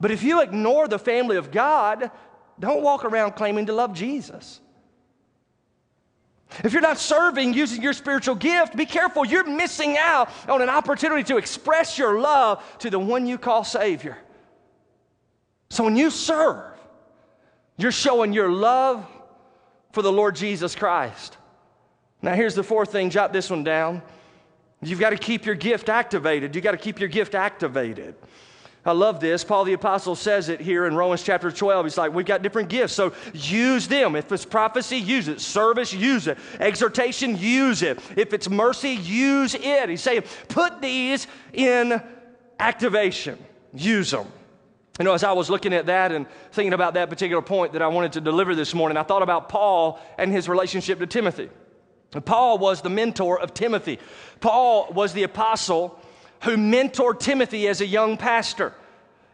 But 0.00 0.10
if 0.10 0.22
you 0.22 0.40
ignore 0.40 0.88
the 0.88 0.98
family 0.98 1.36
of 1.36 1.50
God, 1.50 2.10
don't 2.58 2.82
walk 2.82 3.04
around 3.04 3.32
claiming 3.32 3.66
to 3.66 3.72
love 3.72 3.92
Jesus. 3.92 4.60
If 6.64 6.72
you're 6.72 6.82
not 6.82 6.98
serving 6.98 7.54
using 7.54 7.82
your 7.82 7.92
spiritual 7.92 8.34
gift, 8.34 8.76
be 8.76 8.86
careful. 8.86 9.24
You're 9.24 9.48
missing 9.48 9.96
out 9.96 10.30
on 10.48 10.62
an 10.62 10.68
opportunity 10.68 11.22
to 11.24 11.36
express 11.36 11.96
your 11.96 12.18
love 12.18 12.62
to 12.78 12.90
the 12.90 12.98
one 12.98 13.26
you 13.26 13.38
call 13.38 13.62
Savior. 13.62 14.18
So 15.68 15.84
when 15.84 15.96
you 15.96 16.10
serve, 16.10 16.64
you're 17.76 17.92
showing 17.92 18.32
your 18.32 18.50
love 18.50 19.06
for 19.92 20.02
the 20.02 20.12
Lord 20.12 20.34
Jesus 20.34 20.74
Christ. 20.74 21.36
Now, 22.20 22.34
here's 22.34 22.54
the 22.54 22.64
fourth 22.64 22.92
thing 22.92 23.10
jot 23.10 23.32
this 23.32 23.48
one 23.48 23.64
down. 23.64 24.02
You've 24.82 25.00
got 25.00 25.10
to 25.10 25.16
keep 25.16 25.46
your 25.46 25.54
gift 25.54 25.88
activated. 25.88 26.54
You've 26.54 26.64
got 26.64 26.72
to 26.72 26.78
keep 26.78 26.98
your 26.98 27.08
gift 27.08 27.34
activated. 27.34 28.16
I 28.84 28.92
love 28.92 29.20
this. 29.20 29.44
Paul 29.44 29.64
the 29.64 29.74
Apostle 29.74 30.16
says 30.16 30.48
it 30.48 30.60
here 30.60 30.86
in 30.86 30.96
Romans 30.96 31.22
chapter 31.22 31.50
12. 31.50 31.84
He's 31.84 31.98
like, 31.98 32.14
We've 32.14 32.24
got 32.24 32.42
different 32.42 32.70
gifts, 32.70 32.94
so 32.94 33.12
use 33.34 33.86
them. 33.86 34.16
If 34.16 34.32
it's 34.32 34.46
prophecy, 34.46 34.96
use 34.96 35.28
it. 35.28 35.40
Service, 35.40 35.92
use 35.92 36.26
it. 36.26 36.38
Exhortation, 36.58 37.36
use 37.36 37.82
it. 37.82 38.00
If 38.16 38.32
it's 38.32 38.48
mercy, 38.48 38.92
use 38.92 39.54
it. 39.54 39.88
He's 39.88 40.00
saying, 40.00 40.22
Put 40.48 40.80
these 40.80 41.26
in 41.52 42.02
activation, 42.58 43.38
use 43.74 44.12
them. 44.12 44.26
You 44.98 45.04
know, 45.04 45.14
as 45.14 45.24
I 45.24 45.32
was 45.32 45.50
looking 45.50 45.74
at 45.74 45.86
that 45.86 46.12
and 46.12 46.26
thinking 46.52 46.72
about 46.72 46.94
that 46.94 47.10
particular 47.10 47.42
point 47.42 47.74
that 47.74 47.82
I 47.82 47.88
wanted 47.88 48.12
to 48.12 48.20
deliver 48.20 48.54
this 48.54 48.74
morning, 48.74 48.96
I 48.96 49.02
thought 49.02 49.22
about 49.22 49.48
Paul 49.48 50.00
and 50.18 50.32
his 50.32 50.48
relationship 50.48 50.98
to 50.98 51.06
Timothy. 51.06 51.50
Paul 52.24 52.58
was 52.58 52.82
the 52.82 52.90
mentor 52.90 53.40
of 53.40 53.54
Timothy. 53.54 53.98
Paul 54.40 54.90
was 54.92 55.12
the 55.12 55.22
apostle 55.22 55.98
who 56.42 56.56
mentored 56.56 57.20
Timothy 57.20 57.68
as 57.68 57.80
a 57.80 57.86
young 57.86 58.16
pastor. 58.16 58.74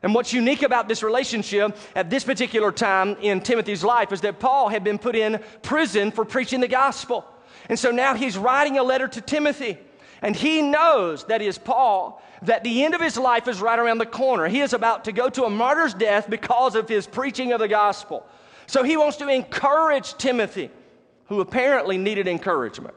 And 0.06 0.14
what's 0.14 0.32
unique 0.32 0.62
about 0.62 0.86
this 0.86 1.02
relationship 1.02 1.76
at 1.96 2.10
this 2.10 2.22
particular 2.22 2.70
time 2.70 3.16
in 3.20 3.40
Timothy's 3.40 3.82
life 3.82 4.12
is 4.12 4.20
that 4.20 4.38
Paul 4.38 4.68
had 4.68 4.84
been 4.84 4.98
put 4.98 5.16
in 5.16 5.40
prison 5.62 6.12
for 6.12 6.24
preaching 6.24 6.60
the 6.60 6.68
gospel. 6.68 7.26
And 7.68 7.76
so 7.76 7.90
now 7.90 8.14
he's 8.14 8.38
writing 8.38 8.78
a 8.78 8.84
letter 8.84 9.08
to 9.08 9.20
Timothy. 9.20 9.76
And 10.22 10.36
he 10.36 10.62
knows 10.62 11.24
that 11.24 11.42
is 11.42 11.58
Paul, 11.58 12.22
that 12.42 12.62
the 12.62 12.84
end 12.84 12.94
of 12.94 13.00
his 13.00 13.18
life 13.18 13.48
is 13.48 13.60
right 13.60 13.76
around 13.76 13.98
the 13.98 14.06
corner. 14.06 14.46
He 14.46 14.60
is 14.60 14.74
about 14.74 15.06
to 15.06 15.12
go 15.12 15.28
to 15.28 15.42
a 15.42 15.50
martyr's 15.50 15.92
death 15.92 16.30
because 16.30 16.76
of 16.76 16.88
his 16.88 17.08
preaching 17.08 17.50
of 17.50 17.58
the 17.58 17.66
gospel. 17.66 18.24
So 18.68 18.84
he 18.84 18.96
wants 18.96 19.16
to 19.16 19.28
encourage 19.28 20.16
Timothy, 20.18 20.70
who 21.24 21.40
apparently 21.40 21.98
needed 21.98 22.28
encouragement. 22.28 22.94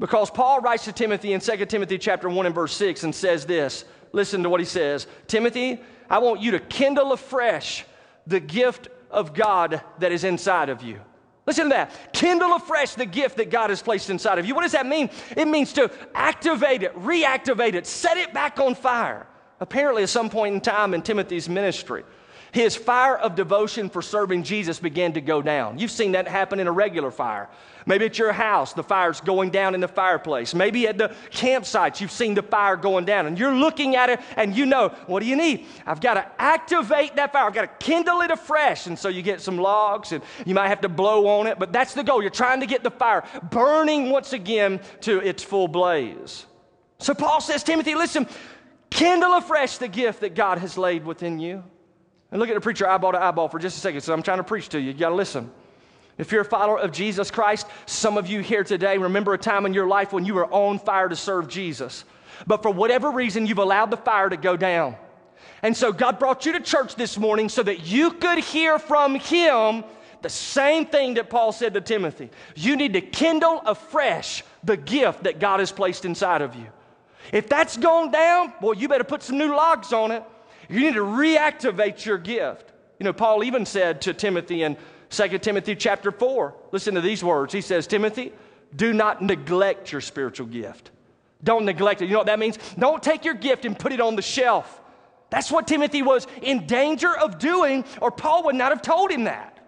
Because 0.00 0.28
Paul 0.28 0.58
writes 0.58 0.86
to 0.86 0.92
Timothy 0.92 1.34
in 1.34 1.40
2 1.40 1.66
Timothy 1.66 1.98
chapter 1.98 2.28
1 2.28 2.46
and 2.46 2.54
verse 2.54 2.74
6 2.74 3.04
and 3.04 3.14
says 3.14 3.46
this. 3.46 3.84
Listen 4.12 4.42
to 4.42 4.50
what 4.50 4.60
he 4.60 4.66
says. 4.66 5.06
Timothy, 5.26 5.80
I 6.08 6.18
want 6.18 6.40
you 6.40 6.52
to 6.52 6.60
kindle 6.60 7.12
afresh 7.12 7.84
the 8.26 8.40
gift 8.40 8.88
of 9.10 9.34
God 9.34 9.82
that 9.98 10.12
is 10.12 10.24
inside 10.24 10.68
of 10.68 10.82
you. 10.82 11.00
Listen 11.46 11.64
to 11.64 11.70
that. 11.70 12.12
Kindle 12.12 12.54
afresh 12.54 12.94
the 12.94 13.06
gift 13.06 13.36
that 13.38 13.50
God 13.50 13.70
has 13.70 13.82
placed 13.82 14.10
inside 14.10 14.38
of 14.38 14.46
you. 14.46 14.54
What 14.54 14.62
does 14.62 14.72
that 14.72 14.86
mean? 14.86 15.10
It 15.36 15.48
means 15.48 15.72
to 15.72 15.90
activate 16.14 16.82
it, 16.82 16.94
reactivate 16.94 17.74
it, 17.74 17.86
set 17.86 18.16
it 18.16 18.32
back 18.32 18.60
on 18.60 18.74
fire. 18.74 19.26
Apparently, 19.58 20.02
at 20.02 20.08
some 20.08 20.30
point 20.30 20.54
in 20.54 20.60
time 20.60 20.94
in 20.94 21.02
Timothy's 21.02 21.48
ministry, 21.48 22.04
his 22.52 22.76
fire 22.76 23.16
of 23.16 23.34
devotion 23.34 23.88
for 23.88 24.02
serving 24.02 24.42
Jesus 24.42 24.78
began 24.78 25.14
to 25.14 25.22
go 25.22 25.40
down. 25.40 25.78
You've 25.78 25.90
seen 25.90 26.12
that 26.12 26.28
happen 26.28 26.60
in 26.60 26.66
a 26.66 26.72
regular 26.72 27.10
fire. 27.10 27.48
Maybe 27.86 28.04
at 28.04 28.18
your 28.18 28.30
house, 28.30 28.74
the 28.74 28.82
fire's 28.82 29.22
going 29.22 29.50
down 29.50 29.74
in 29.74 29.80
the 29.80 29.88
fireplace. 29.88 30.54
Maybe 30.54 30.86
at 30.86 30.98
the 30.98 31.14
campsite, 31.30 32.00
you've 32.00 32.12
seen 32.12 32.34
the 32.34 32.42
fire 32.42 32.76
going 32.76 33.06
down 33.06 33.26
and 33.26 33.38
you're 33.38 33.54
looking 33.54 33.96
at 33.96 34.10
it 34.10 34.20
and 34.36 34.54
you 34.54 34.66
know, 34.66 34.90
what 35.06 35.20
do 35.20 35.26
you 35.26 35.34
need? 35.34 35.66
I've 35.86 36.02
got 36.02 36.14
to 36.14 36.30
activate 36.38 37.16
that 37.16 37.32
fire. 37.32 37.46
I've 37.46 37.54
got 37.54 37.80
to 37.80 37.86
kindle 37.86 38.20
it 38.20 38.30
afresh. 38.30 38.86
And 38.86 38.98
so 38.98 39.08
you 39.08 39.22
get 39.22 39.40
some 39.40 39.56
logs 39.56 40.12
and 40.12 40.22
you 40.44 40.54
might 40.54 40.68
have 40.68 40.82
to 40.82 40.90
blow 40.90 41.26
on 41.26 41.46
it, 41.46 41.58
but 41.58 41.72
that's 41.72 41.94
the 41.94 42.04
goal. 42.04 42.20
You're 42.20 42.30
trying 42.30 42.60
to 42.60 42.66
get 42.66 42.82
the 42.82 42.90
fire 42.90 43.24
burning 43.50 44.10
once 44.10 44.34
again 44.34 44.78
to 45.00 45.20
its 45.20 45.42
full 45.42 45.68
blaze. 45.68 46.44
So 46.98 47.14
Paul 47.14 47.40
says, 47.40 47.64
Timothy, 47.64 47.94
listen, 47.94 48.28
kindle 48.90 49.32
afresh 49.32 49.78
the 49.78 49.88
gift 49.88 50.20
that 50.20 50.34
God 50.34 50.58
has 50.58 50.76
laid 50.76 51.06
within 51.06 51.40
you. 51.40 51.64
And 52.32 52.40
look 52.40 52.48
at 52.48 52.54
the 52.54 52.60
preacher 52.60 52.88
eyeball 52.88 53.12
to 53.12 53.22
eyeball 53.22 53.48
for 53.48 53.58
just 53.58 53.76
a 53.76 53.80
second. 53.80 54.00
So 54.00 54.12
I'm 54.12 54.22
trying 54.22 54.38
to 54.38 54.44
preach 54.44 54.70
to 54.70 54.80
you. 54.80 54.88
You 54.88 54.94
got 54.94 55.10
to 55.10 55.14
listen. 55.14 55.50
If 56.18 56.32
you're 56.32 56.40
a 56.40 56.46
follower 56.46 56.78
of 56.78 56.90
Jesus 56.90 57.30
Christ, 57.30 57.66
some 57.86 58.16
of 58.16 58.26
you 58.26 58.40
here 58.40 58.64
today 58.64 58.98
remember 58.98 59.34
a 59.34 59.38
time 59.38 59.66
in 59.66 59.74
your 59.74 59.86
life 59.86 60.12
when 60.12 60.24
you 60.24 60.34
were 60.34 60.46
on 60.46 60.78
fire 60.78 61.08
to 61.08 61.16
serve 61.16 61.48
Jesus. 61.48 62.04
But 62.46 62.62
for 62.62 62.70
whatever 62.70 63.10
reason, 63.10 63.46
you've 63.46 63.58
allowed 63.58 63.90
the 63.90 63.96
fire 63.96 64.28
to 64.28 64.36
go 64.36 64.56
down. 64.56 64.96
And 65.62 65.76
so 65.76 65.92
God 65.92 66.18
brought 66.18 66.44
you 66.44 66.52
to 66.52 66.60
church 66.60 66.96
this 66.96 67.18
morning 67.18 67.48
so 67.48 67.62
that 67.62 67.86
you 67.86 68.12
could 68.12 68.38
hear 68.38 68.78
from 68.78 69.14
Him 69.14 69.84
the 70.22 70.28
same 70.30 70.86
thing 70.86 71.14
that 71.14 71.28
Paul 71.28 71.52
said 71.52 71.74
to 71.74 71.80
Timothy. 71.80 72.30
You 72.54 72.76
need 72.76 72.94
to 72.94 73.00
kindle 73.00 73.60
afresh 73.66 74.42
the 74.64 74.76
gift 74.76 75.24
that 75.24 75.38
God 75.38 75.60
has 75.60 75.70
placed 75.70 76.04
inside 76.04 76.42
of 76.42 76.54
you. 76.54 76.66
If 77.32 77.48
that's 77.48 77.76
gone 77.76 78.10
down, 78.10 78.52
boy, 78.60 78.72
you 78.72 78.88
better 78.88 79.04
put 79.04 79.22
some 79.22 79.38
new 79.38 79.54
logs 79.54 79.92
on 79.92 80.10
it. 80.10 80.24
You 80.68 80.80
need 80.80 80.94
to 80.94 81.00
reactivate 81.00 82.04
your 82.04 82.18
gift. 82.18 82.72
You 82.98 83.04
know, 83.04 83.12
Paul 83.12 83.44
even 83.44 83.66
said 83.66 84.02
to 84.02 84.14
Timothy 84.14 84.62
in 84.62 84.76
2 85.10 85.38
Timothy 85.38 85.74
chapter 85.76 86.10
4, 86.10 86.54
listen 86.72 86.94
to 86.94 87.00
these 87.00 87.22
words. 87.22 87.52
He 87.52 87.60
says, 87.60 87.86
Timothy, 87.86 88.32
do 88.74 88.92
not 88.92 89.22
neglect 89.22 89.92
your 89.92 90.00
spiritual 90.00 90.46
gift. 90.46 90.90
Don't 91.44 91.64
neglect 91.64 92.00
it. 92.02 92.06
You 92.06 92.12
know 92.12 92.18
what 92.18 92.26
that 92.28 92.38
means? 92.38 92.58
Don't 92.78 93.02
take 93.02 93.24
your 93.24 93.34
gift 93.34 93.64
and 93.64 93.78
put 93.78 93.92
it 93.92 94.00
on 94.00 94.16
the 94.16 94.22
shelf. 94.22 94.80
That's 95.30 95.50
what 95.50 95.66
Timothy 95.66 96.02
was 96.02 96.26
in 96.42 96.66
danger 96.66 97.16
of 97.16 97.38
doing, 97.38 97.84
or 98.00 98.10
Paul 98.10 98.44
would 98.44 98.54
not 98.54 98.70
have 98.70 98.82
told 98.82 99.10
him 99.10 99.24
that. 99.24 99.58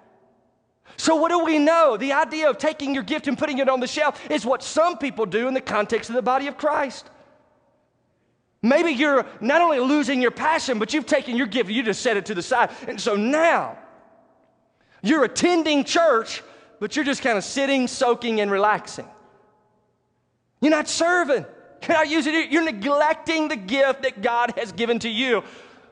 So, 0.96 1.16
what 1.16 1.30
do 1.30 1.40
we 1.40 1.58
know? 1.58 1.96
The 1.96 2.12
idea 2.12 2.48
of 2.48 2.58
taking 2.58 2.94
your 2.94 3.02
gift 3.02 3.26
and 3.26 3.36
putting 3.36 3.58
it 3.58 3.68
on 3.68 3.80
the 3.80 3.86
shelf 3.86 4.20
is 4.30 4.46
what 4.46 4.62
some 4.62 4.98
people 4.98 5.26
do 5.26 5.48
in 5.48 5.54
the 5.54 5.60
context 5.60 6.10
of 6.10 6.16
the 6.16 6.22
body 6.22 6.46
of 6.46 6.56
Christ. 6.56 7.10
Maybe 8.64 8.92
you're 8.92 9.26
not 9.42 9.60
only 9.60 9.78
losing 9.78 10.22
your 10.22 10.30
passion, 10.30 10.78
but 10.78 10.94
you've 10.94 11.04
taken 11.04 11.36
your 11.36 11.46
gift, 11.46 11.68
you 11.70 11.82
just 11.82 12.00
set 12.00 12.16
it 12.16 12.24
to 12.26 12.34
the 12.34 12.42
side. 12.42 12.70
And 12.88 12.98
so 13.00 13.14
now 13.14 13.76
You're 15.04 15.24
attending 15.24 15.84
church, 15.84 16.42
but 16.80 16.96
you're 16.96 17.04
just 17.04 17.20
kind 17.20 17.36
of 17.36 17.44
sitting, 17.44 17.88
soaking, 17.88 18.40
and 18.40 18.50
relaxing. 18.50 19.06
You're 20.62 20.70
not 20.70 20.88
serving. 20.88 21.44
You're 21.82 21.98
not 21.98 22.08
using 22.08 22.34
it. 22.34 22.50
You're 22.50 22.64
neglecting 22.64 23.48
the 23.48 23.56
gift 23.56 24.04
that 24.04 24.22
God 24.22 24.54
has 24.56 24.72
given 24.72 24.98
to 25.00 25.10
you. 25.10 25.44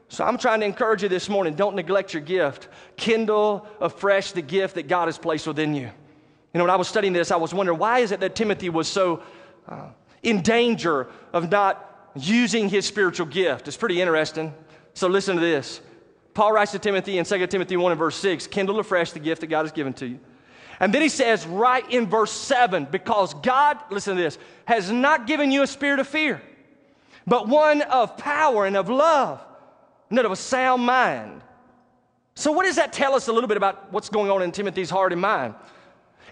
So 0.08 0.24
I'm 0.24 0.38
trying 0.38 0.60
to 0.60 0.66
encourage 0.66 1.02
you 1.02 1.10
this 1.10 1.28
morning 1.28 1.54
don't 1.54 1.76
neglect 1.76 2.14
your 2.14 2.22
gift. 2.22 2.68
Kindle 2.96 3.66
afresh 3.82 4.32
the 4.32 4.40
gift 4.40 4.76
that 4.76 4.88
God 4.88 5.08
has 5.08 5.18
placed 5.18 5.46
within 5.46 5.74
you. 5.74 5.82
You 5.82 6.58
know, 6.58 6.64
when 6.64 6.70
I 6.70 6.76
was 6.76 6.88
studying 6.88 7.12
this, 7.12 7.30
I 7.30 7.36
was 7.36 7.52
wondering 7.52 7.78
why 7.78 7.98
is 7.98 8.12
it 8.12 8.20
that 8.20 8.34
Timothy 8.34 8.70
was 8.70 8.88
so 8.88 9.22
uh, 9.68 9.88
in 10.22 10.40
danger 10.40 11.08
of 11.34 11.50
not 11.50 11.91
using 12.14 12.68
his 12.68 12.86
spiritual 12.86 13.26
gift? 13.26 13.68
It's 13.68 13.76
pretty 13.76 14.00
interesting. 14.00 14.54
So 14.94 15.08
listen 15.08 15.36
to 15.36 15.42
this. 15.42 15.80
Paul 16.34 16.52
writes 16.52 16.72
to 16.72 16.78
Timothy 16.78 17.18
in 17.18 17.24
2 17.24 17.46
Timothy 17.46 17.76
1 17.76 17.92
and 17.92 17.98
verse 17.98 18.16
6 18.16 18.46
kindle 18.46 18.78
afresh 18.78 19.12
the 19.12 19.18
gift 19.18 19.40
that 19.42 19.48
God 19.48 19.62
has 19.62 19.72
given 19.72 19.92
to 19.94 20.06
you. 20.06 20.20
And 20.80 20.92
then 20.92 21.02
he 21.02 21.08
says, 21.08 21.46
right 21.46 21.88
in 21.90 22.06
verse 22.06 22.32
7, 22.32 22.88
because 22.90 23.34
God, 23.34 23.78
listen 23.90 24.16
to 24.16 24.22
this, 24.22 24.38
has 24.64 24.90
not 24.90 25.26
given 25.26 25.52
you 25.52 25.62
a 25.62 25.66
spirit 25.66 26.00
of 26.00 26.08
fear, 26.08 26.42
but 27.26 27.46
one 27.46 27.82
of 27.82 28.16
power 28.16 28.66
and 28.66 28.76
of 28.76 28.88
love, 28.88 29.40
and 30.10 30.18
of 30.18 30.32
a 30.32 30.36
sound 30.36 30.82
mind. 30.82 31.42
So, 32.34 32.50
what 32.50 32.64
does 32.64 32.76
that 32.76 32.92
tell 32.92 33.14
us 33.14 33.28
a 33.28 33.32
little 33.32 33.48
bit 33.48 33.56
about 33.56 33.92
what's 33.92 34.08
going 34.08 34.30
on 34.30 34.42
in 34.42 34.52
Timothy's 34.52 34.90
heart 34.90 35.12
and 35.12 35.20
mind? 35.20 35.54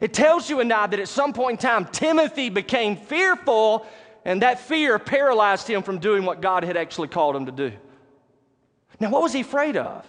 It 0.01 0.15
tells 0.15 0.49
you 0.49 0.61
and 0.61 0.73
I 0.73 0.87
that 0.87 0.99
at 0.99 1.09
some 1.09 1.33
point 1.33 1.63
in 1.63 1.69
time, 1.69 1.85
Timothy 1.85 2.49
became 2.49 2.97
fearful, 2.97 3.87
and 4.25 4.43
that 4.43 4.61
fear 4.61 4.99
paralyzed 4.99 5.67
him 5.67 5.83
from 5.83 5.99
doing 5.99 6.25
what 6.25 6.41
God 6.41 6.65
had 6.65 6.77
actually 6.77 7.09
called 7.09 7.37
him 7.37 7.47
to 7.47 7.53
do. 7.53 7.73
Now, 8.99 9.11
what 9.11 9.23
was 9.23 9.33
he 9.33 9.41
afraid 9.41 9.77
of? 9.77 10.07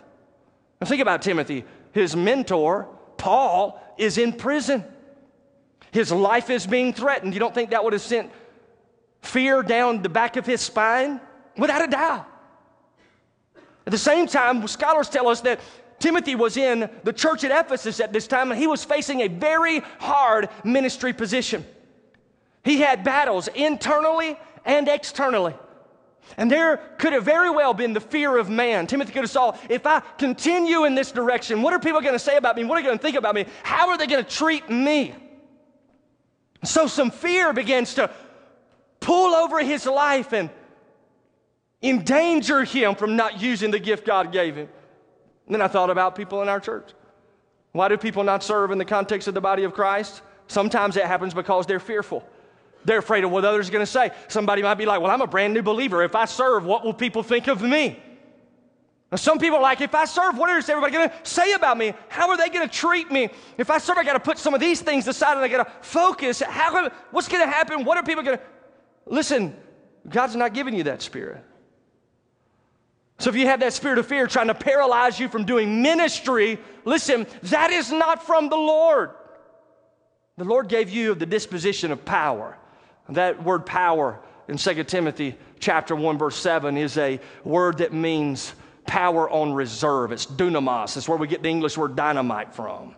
Now, 0.80 0.88
think 0.88 1.02
about 1.02 1.22
Timothy. 1.22 1.64
His 1.94 2.16
mentor, 2.16 2.88
Paul, 3.18 3.82
is 3.98 4.18
in 4.18 4.34
prison. 4.34 4.84
His 5.92 6.12
life 6.12 6.50
is 6.50 6.68
being 6.68 6.94
threatened. 6.94 7.34
You 7.34 7.40
don't 7.40 7.54
think 7.54 7.72
that 7.72 7.84
would 7.84 7.94
have 7.94 8.02
sent 8.02 8.32
fear 9.22 9.62
down 9.62 10.02
the 10.02 10.10
back 10.10 10.36
of 10.38 10.46
his 10.46 10.62
spine? 10.62 11.22
Without 11.58 11.84
a 11.84 11.88
doubt. 11.88 12.28
At 13.86 13.92
the 13.92 13.98
same 13.98 14.28
time, 14.28 14.68
scholars 14.68 15.10
tell 15.10 15.28
us 15.28 15.42
that 15.42 15.60
Timothy 16.00 16.36
was 16.36 16.58
in 16.58 16.90
the 17.04 17.14
church 17.14 17.44
at 17.44 17.52
Ephesus 17.52 18.00
at 18.00 18.12
this 18.12 18.28
time, 18.28 18.52
and 18.52 18.60
he 18.60 18.68
was 18.68 18.84
facing 18.84 19.22
a 19.22 19.28
very 19.28 19.80
hard 20.00 20.50
ministry 20.64 21.14
position. 21.14 21.66
He 22.64 22.80
had 22.80 23.04
battles 23.04 23.48
internally 23.50 24.38
and 24.66 24.88
externally. 24.88 25.56
And 26.38 26.50
there 26.50 26.78
could 26.98 27.14
have 27.14 27.24
very 27.24 27.50
well 27.50 27.74
been 27.74 27.94
the 27.94 28.00
fear 28.00 28.38
of 28.38 28.50
man. 28.50 28.88
Timothy 28.88 29.12
could 29.12 29.24
have 29.24 29.30
saw, 29.30 29.58
if 29.70 29.86
I 29.86 30.02
continue 30.18 30.86
in 30.86 30.96
this 30.96 31.12
direction, 31.12 31.62
what 31.62 31.74
are 31.74 31.80
people 31.80 32.02
going 32.02 32.14
to 32.14 32.20
say 32.20 32.38
about 32.38 32.56
me? 32.56 32.64
What 32.64 32.78
are 32.78 32.82
they 32.82 32.88
going 32.88 32.98
to 32.98 33.02
think 33.02 33.18
about 33.18 33.36
me? 33.36 33.46
How 33.64 33.90
are 33.90 33.98
they 33.98 34.08
going 34.08 34.24
to 34.24 34.30
treat 34.30 34.70
me? 34.70 35.14
So 36.64 36.88
some 36.88 37.12
fear 37.12 37.54
begins 37.54 37.96
to 37.96 38.10
pull 39.00 39.34
over 39.36 39.60
his 39.60 39.86
life 39.86 40.32
and 40.32 40.50
endanger 41.82 42.64
him 42.64 42.96
from 42.96 43.16
not 43.16 43.42
using 43.42 43.72
the 43.72 43.80
gift 43.80 44.06
God 44.06 44.32
gave 44.32 44.56
him. 44.56 44.70
And 45.48 45.56
then 45.56 45.62
I 45.62 45.68
thought 45.68 45.90
about 45.90 46.16
people 46.16 46.42
in 46.44 46.50
our 46.50 46.60
church. 46.60 46.92
Why 47.72 47.88
do 47.88 47.98
people 47.98 48.24
not 48.24 48.44
serve 48.44 48.72
in 48.72 48.78
the 48.78 48.86
context 48.86 49.28
of 49.28 49.34
the 49.34 49.42
body 49.42 49.64
of 49.64 49.74
Christ? 49.74 50.22
Sometimes 50.48 50.98
it 50.98 51.06
happens 51.06 51.34
because 51.34 51.66
they're 51.66 51.80
fearful. 51.80 52.24
They're 52.86 53.00
afraid 53.00 53.24
of 53.24 53.32
what 53.32 53.46
others 53.46 53.70
are 53.70 53.72
going 53.72 53.86
to 53.86 53.92
say. 53.92 54.12
Somebody 54.28 54.62
might 54.62 54.76
be 54.76 54.86
like, 54.86 55.02
Well, 55.02 55.12
I'm 55.12 55.22
a 55.22 55.28
brand 55.28 55.54
new 55.54 55.62
believer. 55.62 56.04
If 56.04 56.16
I 56.16 56.26
serve, 56.26 56.66
what 56.66 56.84
will 56.84 56.94
people 56.94 57.24
think 57.24 57.48
of 57.48 57.62
me? 57.62 58.02
Now, 59.12 59.18
some 59.18 59.40
people 59.40 59.58
are 59.58 59.62
like, 59.62 59.82
If 59.82 59.94
I 59.94 60.06
serve, 60.06 60.38
what 60.38 60.50
is 60.50 60.70
everybody 60.70 60.94
going 60.94 61.10
to 61.10 61.16
say 61.24 61.54
about 61.54 61.78
me? 61.78 61.94
How 62.10 62.30
are 62.30 62.38
they 62.38 62.50
going 62.50 62.68
to 62.68 62.74
treat 62.74 63.12
me? 63.12 63.30
If 63.58 63.70
I 63.70 63.78
serve, 63.78 63.98
I 63.98 64.04
got 64.04 64.14
to 64.14 64.20
put 64.20 64.38
some 64.38 64.54
of 64.54 64.60
these 64.60 64.82
things 64.82 65.08
aside 65.08 65.36
and 65.36 65.42
I 65.42 65.48
got 65.48 65.66
to 65.66 65.72
focus. 65.88 66.42
How, 66.42 66.90
what's 67.12 67.28
going 67.28 67.44
to 67.44 67.50
happen? 67.50 67.86
What 67.86 67.98
are 67.98 68.04
people 68.04 68.24
going 68.24 68.38
to. 68.38 68.44
Listen, 69.06 69.56
God's 70.08 70.36
not 70.36 70.54
giving 70.54 70.74
you 70.74 70.84
that 70.84 71.02
spirit. 71.02 71.44
So 73.20 73.30
if 73.30 73.36
you 73.36 73.46
have 73.46 73.60
that 73.60 73.74
spirit 73.74 74.00
of 74.00 74.08
fear 74.08 74.26
trying 74.26 74.48
to 74.48 74.56
paralyze 74.56 75.20
you 75.20 75.30
from 75.30 75.46
doing 75.46 75.84
ministry, 75.84 76.58
listen, 76.86 77.28
that 77.44 77.70
is 77.70 77.92
not 77.92 78.26
from 78.26 78.50
the 78.50 78.56
Lord. 78.56 79.12
The 80.38 80.44
Lord 80.44 80.70
gave 80.70 80.90
you 80.90 81.14
the 81.14 81.28
disposition 81.28 81.92
of 81.92 82.04
power. 82.04 82.58
That 83.10 83.44
word 83.44 83.66
power 83.66 84.20
in 84.48 84.58
2 84.58 84.84
Timothy 84.84 85.36
chapter 85.60 85.96
1 85.96 86.18
verse 86.18 86.38
7 86.38 86.78
is 86.78 86.98
a 86.98 87.20
word 87.44 87.80
that 87.80 87.94
means 87.94 88.54
power 88.86 89.30
on 89.30 89.54
reserve. 89.54 90.12
It's 90.12 90.26
dunamis. 90.26 90.98
It's 90.98 91.08
where 91.08 91.18
we 91.18 91.28
get 91.28 91.44
the 91.44 91.50
English 91.50 91.78
word 91.78 91.96
dynamite 91.96 92.54
from. 92.54 92.96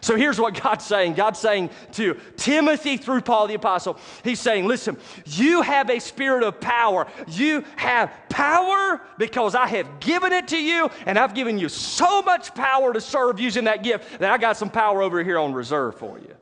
So 0.00 0.16
here's 0.16 0.40
what 0.40 0.60
God's 0.60 0.84
saying. 0.84 1.14
God's 1.14 1.38
saying 1.38 1.70
to 1.92 2.18
Timothy 2.36 2.96
through 2.96 3.20
Paul 3.20 3.46
the 3.48 3.54
Apostle, 3.54 3.98
He's 4.24 4.40
saying, 4.40 4.66
Listen, 4.66 4.96
you 5.26 5.62
have 5.62 5.90
a 5.90 5.98
spirit 5.98 6.42
of 6.42 6.60
power. 6.60 7.06
You 7.28 7.64
have 7.76 8.12
power 8.28 9.00
because 9.18 9.54
I 9.54 9.66
have 9.66 10.00
given 10.00 10.32
it 10.32 10.48
to 10.48 10.56
you, 10.62 10.90
and 11.06 11.18
I've 11.18 11.34
given 11.34 11.58
you 11.58 11.68
so 11.68 12.22
much 12.22 12.54
power 12.54 12.92
to 12.92 13.00
serve 13.00 13.40
using 13.40 13.64
that 13.64 13.82
gift 13.82 14.20
that 14.20 14.30
I 14.30 14.38
got 14.38 14.56
some 14.56 14.70
power 14.70 15.02
over 15.02 15.22
here 15.22 15.38
on 15.38 15.52
reserve 15.52 15.98
for 15.98 16.18
you. 16.18 16.34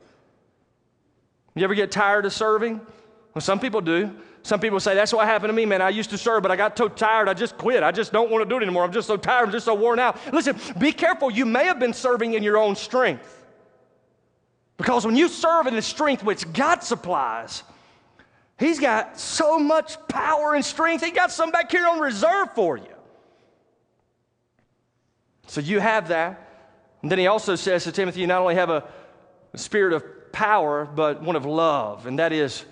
You 1.55 1.63
ever 1.63 1.75
get 1.75 1.91
tired 1.91 2.25
of 2.25 2.33
serving? 2.33 2.81
Well, 3.33 3.41
some 3.41 3.59
people 3.59 3.81
do. 3.81 4.15
Some 4.43 4.59
people 4.59 4.79
say, 4.79 4.95
That's 4.95 5.13
what 5.13 5.25
happened 5.25 5.49
to 5.49 5.53
me, 5.53 5.65
man. 5.65 5.81
I 5.81 5.89
used 5.89 6.09
to 6.11 6.17
serve, 6.17 6.43
but 6.43 6.51
I 6.51 6.55
got 6.55 6.77
so 6.77 6.87
tired, 6.87 7.27
I 7.27 7.33
just 7.33 7.57
quit. 7.57 7.83
I 7.83 7.91
just 7.91 8.11
don't 8.11 8.31
want 8.31 8.43
to 8.43 8.49
do 8.49 8.57
it 8.57 8.63
anymore. 8.63 8.83
I'm 8.83 8.91
just 8.91 9.07
so 9.07 9.17
tired, 9.17 9.45
I'm 9.45 9.51
just 9.51 9.65
so 9.65 9.75
worn 9.75 9.99
out. 9.99 10.17
Listen, 10.33 10.57
be 10.77 10.91
careful. 10.91 11.29
You 11.29 11.45
may 11.45 11.65
have 11.65 11.79
been 11.79 11.93
serving 11.93 12.33
in 12.33 12.43
your 12.43 12.57
own 12.57 12.75
strength. 12.75 13.35
Because 14.77 15.05
when 15.05 15.15
you 15.15 15.27
serve 15.27 15.67
in 15.67 15.75
the 15.75 15.81
strength 15.81 16.23
which 16.23 16.51
God 16.53 16.83
supplies, 16.83 17.63
He's 18.57 18.79
got 18.79 19.19
so 19.19 19.57
much 19.57 19.95
power 20.07 20.55
and 20.55 20.63
strength, 20.63 21.03
He 21.03 21.11
got 21.11 21.31
some 21.31 21.51
back 21.51 21.71
here 21.71 21.87
on 21.87 21.99
reserve 21.99 22.53
for 22.55 22.77
you. 22.77 22.95
So 25.47 25.61
you 25.61 25.79
have 25.79 26.07
that. 26.09 26.47
And 27.01 27.11
then 27.11 27.19
He 27.19 27.27
also 27.27 27.55
says 27.55 27.83
to 27.83 27.91
Timothy, 27.91 28.21
you 28.21 28.27
not 28.27 28.41
only 28.41 28.55
have 28.55 28.69
a, 28.69 28.85
spirit 29.55 29.93
of 29.93 30.03
power, 30.31 30.85
but 30.85 31.21
one 31.21 31.35
of 31.35 31.45
love, 31.45 32.05
and 32.05 32.19
that 32.19 32.31
is 32.31 32.65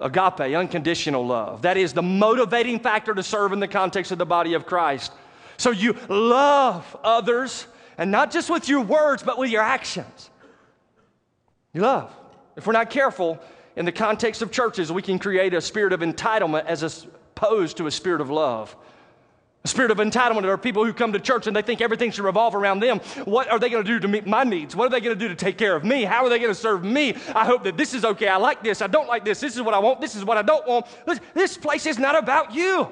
agape, 0.00 0.40
unconditional 0.40 1.26
love. 1.26 1.62
That 1.62 1.76
is 1.76 1.92
the 1.92 2.02
motivating 2.02 2.80
factor 2.80 3.14
to 3.14 3.22
serve 3.22 3.52
in 3.52 3.60
the 3.60 3.68
context 3.68 4.12
of 4.12 4.18
the 4.18 4.26
body 4.26 4.54
of 4.54 4.66
Christ. 4.66 5.12
So 5.56 5.70
you 5.70 5.96
love 6.08 6.96
others, 7.04 7.66
and 7.98 8.10
not 8.10 8.30
just 8.30 8.48
with 8.48 8.68
your 8.68 8.80
words, 8.80 9.22
but 9.22 9.38
with 9.38 9.50
your 9.50 9.62
actions. 9.62 10.30
You 11.72 11.82
love. 11.82 12.14
If 12.56 12.66
we're 12.66 12.72
not 12.72 12.90
careful, 12.90 13.38
in 13.76 13.84
the 13.84 13.92
context 13.92 14.42
of 14.42 14.50
churches, 14.50 14.90
we 14.90 15.02
can 15.02 15.18
create 15.18 15.54
a 15.54 15.60
spirit 15.60 15.92
of 15.92 16.00
entitlement 16.00 16.66
as 16.66 16.82
opposed 17.36 17.76
to 17.76 17.86
a 17.86 17.90
spirit 17.90 18.20
of 18.20 18.30
love. 18.30 18.74
A 19.62 19.68
spirit 19.68 19.90
of 19.90 19.98
entitlement 19.98 20.44
are 20.44 20.56
people 20.56 20.86
who 20.86 20.92
come 20.94 21.12
to 21.12 21.20
church 21.20 21.46
and 21.46 21.54
they 21.54 21.60
think 21.60 21.82
everything 21.82 22.10
should 22.10 22.24
revolve 22.24 22.54
around 22.54 22.80
them. 22.80 22.98
What 23.26 23.50
are 23.50 23.58
they 23.58 23.68
going 23.68 23.84
to 23.84 23.86
do 23.86 24.00
to 24.00 24.08
meet 24.08 24.26
my 24.26 24.42
needs? 24.42 24.74
What 24.74 24.86
are 24.86 24.88
they 24.88 25.00
going 25.00 25.18
to 25.18 25.20
do 25.22 25.28
to 25.28 25.34
take 25.34 25.58
care 25.58 25.76
of 25.76 25.84
me? 25.84 26.04
How 26.04 26.24
are 26.24 26.30
they 26.30 26.38
going 26.38 26.50
to 26.50 26.58
serve 26.58 26.82
me? 26.82 27.14
I 27.34 27.44
hope 27.44 27.64
that 27.64 27.76
this 27.76 27.92
is 27.92 28.04
okay. 28.06 28.28
I 28.28 28.38
like 28.38 28.62
this. 28.62 28.80
I 28.80 28.86
don't 28.86 29.06
like 29.06 29.22
this. 29.22 29.38
This 29.38 29.56
is 29.56 29.62
what 29.62 29.74
I 29.74 29.78
want. 29.78 30.00
This 30.00 30.16
is 30.16 30.24
what 30.24 30.38
I 30.38 30.42
don't 30.42 30.66
want. 30.66 30.86
This 31.34 31.58
place 31.58 31.84
is 31.84 31.98
not 31.98 32.16
about 32.16 32.54
you. 32.54 32.90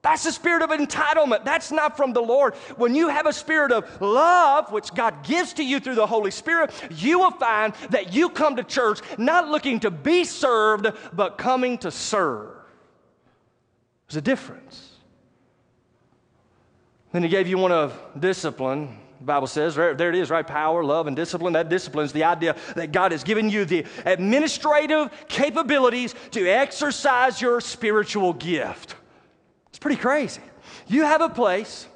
That's 0.00 0.24
the 0.24 0.32
spirit 0.32 0.62
of 0.62 0.70
entitlement. 0.70 1.44
That's 1.44 1.70
not 1.70 1.96
from 1.96 2.14
the 2.14 2.22
Lord. 2.22 2.54
When 2.76 2.94
you 2.94 3.08
have 3.08 3.26
a 3.26 3.32
spirit 3.32 3.70
of 3.72 4.00
love, 4.00 4.72
which 4.72 4.94
God 4.94 5.24
gives 5.24 5.52
to 5.54 5.64
you 5.64 5.78
through 5.80 5.96
the 5.96 6.06
Holy 6.06 6.30
Spirit, 6.30 6.70
you 6.90 7.18
will 7.18 7.32
find 7.32 7.74
that 7.90 8.14
you 8.14 8.30
come 8.30 8.56
to 8.56 8.64
church 8.64 9.00
not 9.18 9.48
looking 9.48 9.80
to 9.80 9.90
be 9.90 10.24
served, 10.24 10.86
but 11.12 11.36
coming 11.36 11.76
to 11.78 11.90
serve. 11.90 12.54
There's 14.08 14.16
a 14.16 14.22
difference. 14.22 14.85
Then 17.16 17.22
he 17.22 17.30
gave 17.30 17.48
you 17.48 17.56
one 17.56 17.72
of 17.72 17.98
discipline. 18.20 18.94
The 19.20 19.24
Bible 19.24 19.46
says, 19.46 19.74
there, 19.74 19.94
there, 19.94 20.10
it 20.10 20.16
is, 20.16 20.28
right? 20.28 20.46
Power, 20.46 20.84
love, 20.84 21.06
and 21.06 21.16
discipline. 21.16 21.54
That 21.54 21.70
discipline 21.70 22.04
is 22.04 22.12
the 22.12 22.24
idea 22.24 22.56
that 22.74 22.92
God 22.92 23.12
has 23.12 23.24
given 23.24 23.48
you 23.48 23.64
the 23.64 23.86
administrative 24.04 25.08
capabilities 25.26 26.14
to 26.32 26.46
exercise 26.46 27.40
your 27.40 27.62
spiritual 27.62 28.34
gift. 28.34 28.96
It's 29.70 29.78
pretty 29.78 29.96
crazy. 29.96 30.42
You 30.88 31.04
have 31.04 31.22
a 31.22 31.30
place, 31.30 31.86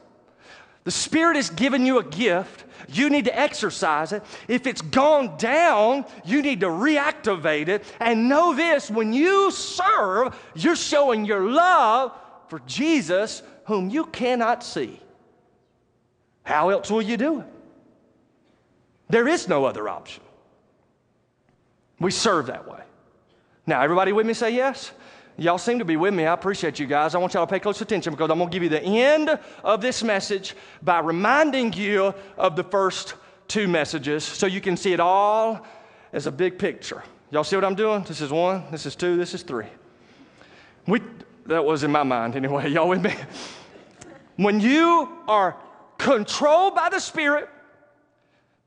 the 0.84 0.90
Spirit 0.90 1.36
has 1.36 1.50
given 1.50 1.84
you 1.84 1.98
a 1.98 2.02
gift. 2.02 2.64
You 2.88 3.10
need 3.10 3.26
to 3.26 3.38
exercise 3.38 4.14
it. 4.14 4.22
If 4.48 4.66
it's 4.66 4.80
gone 4.80 5.36
down, 5.36 6.06
you 6.24 6.40
need 6.40 6.60
to 6.60 6.68
reactivate 6.68 7.68
it. 7.68 7.84
And 8.00 8.30
know 8.30 8.54
this 8.54 8.90
when 8.90 9.12
you 9.12 9.50
serve, 9.50 10.34
you're 10.54 10.76
showing 10.76 11.26
your 11.26 11.44
love 11.44 12.12
for 12.48 12.60
Jesus, 12.60 13.42
whom 13.66 13.88
you 13.88 14.06
cannot 14.06 14.64
see. 14.64 14.98
How 16.50 16.70
else 16.70 16.90
will 16.90 17.00
you 17.00 17.16
do 17.16 17.40
it? 17.40 17.46
There 19.08 19.28
is 19.28 19.46
no 19.46 19.64
other 19.66 19.88
option. 19.88 20.24
We 22.00 22.10
serve 22.10 22.46
that 22.46 22.68
way. 22.68 22.80
Now, 23.68 23.82
everybody 23.82 24.10
with 24.10 24.26
me 24.26 24.34
say 24.34 24.50
yes? 24.50 24.90
Y'all 25.36 25.58
seem 25.58 25.78
to 25.78 25.84
be 25.84 25.96
with 25.96 26.12
me. 26.12 26.26
I 26.26 26.32
appreciate 26.32 26.80
you 26.80 26.86
guys. 26.86 27.14
I 27.14 27.18
want 27.18 27.34
y'all 27.34 27.46
to 27.46 27.50
pay 27.50 27.60
close 27.60 27.80
attention 27.80 28.12
because 28.12 28.30
I'm 28.30 28.38
going 28.38 28.50
to 28.50 28.52
give 28.52 28.64
you 28.64 28.68
the 28.68 28.82
end 28.82 29.38
of 29.62 29.80
this 29.80 30.02
message 30.02 30.56
by 30.82 30.98
reminding 30.98 31.72
you 31.74 32.12
of 32.36 32.56
the 32.56 32.64
first 32.64 33.14
two 33.46 33.68
messages 33.68 34.24
so 34.24 34.46
you 34.46 34.60
can 34.60 34.76
see 34.76 34.92
it 34.92 34.98
all 34.98 35.64
as 36.12 36.26
a 36.26 36.32
big 36.32 36.58
picture. 36.58 37.04
Y'all 37.30 37.44
see 37.44 37.54
what 37.54 37.64
I'm 37.64 37.76
doing? 37.76 38.02
This 38.02 38.20
is 38.20 38.32
one, 38.32 38.64
this 38.72 38.86
is 38.86 38.96
two, 38.96 39.16
this 39.16 39.34
is 39.34 39.42
three. 39.42 39.66
We, 40.88 41.00
that 41.46 41.64
was 41.64 41.84
in 41.84 41.92
my 41.92 42.02
mind 42.02 42.34
anyway. 42.34 42.68
Y'all 42.72 42.88
with 42.88 43.02
me? 43.02 43.14
When 44.34 44.58
you 44.58 45.08
are 45.28 45.56
controlled 46.00 46.74
by 46.74 46.88
the 46.88 46.98
Spirit, 46.98 47.48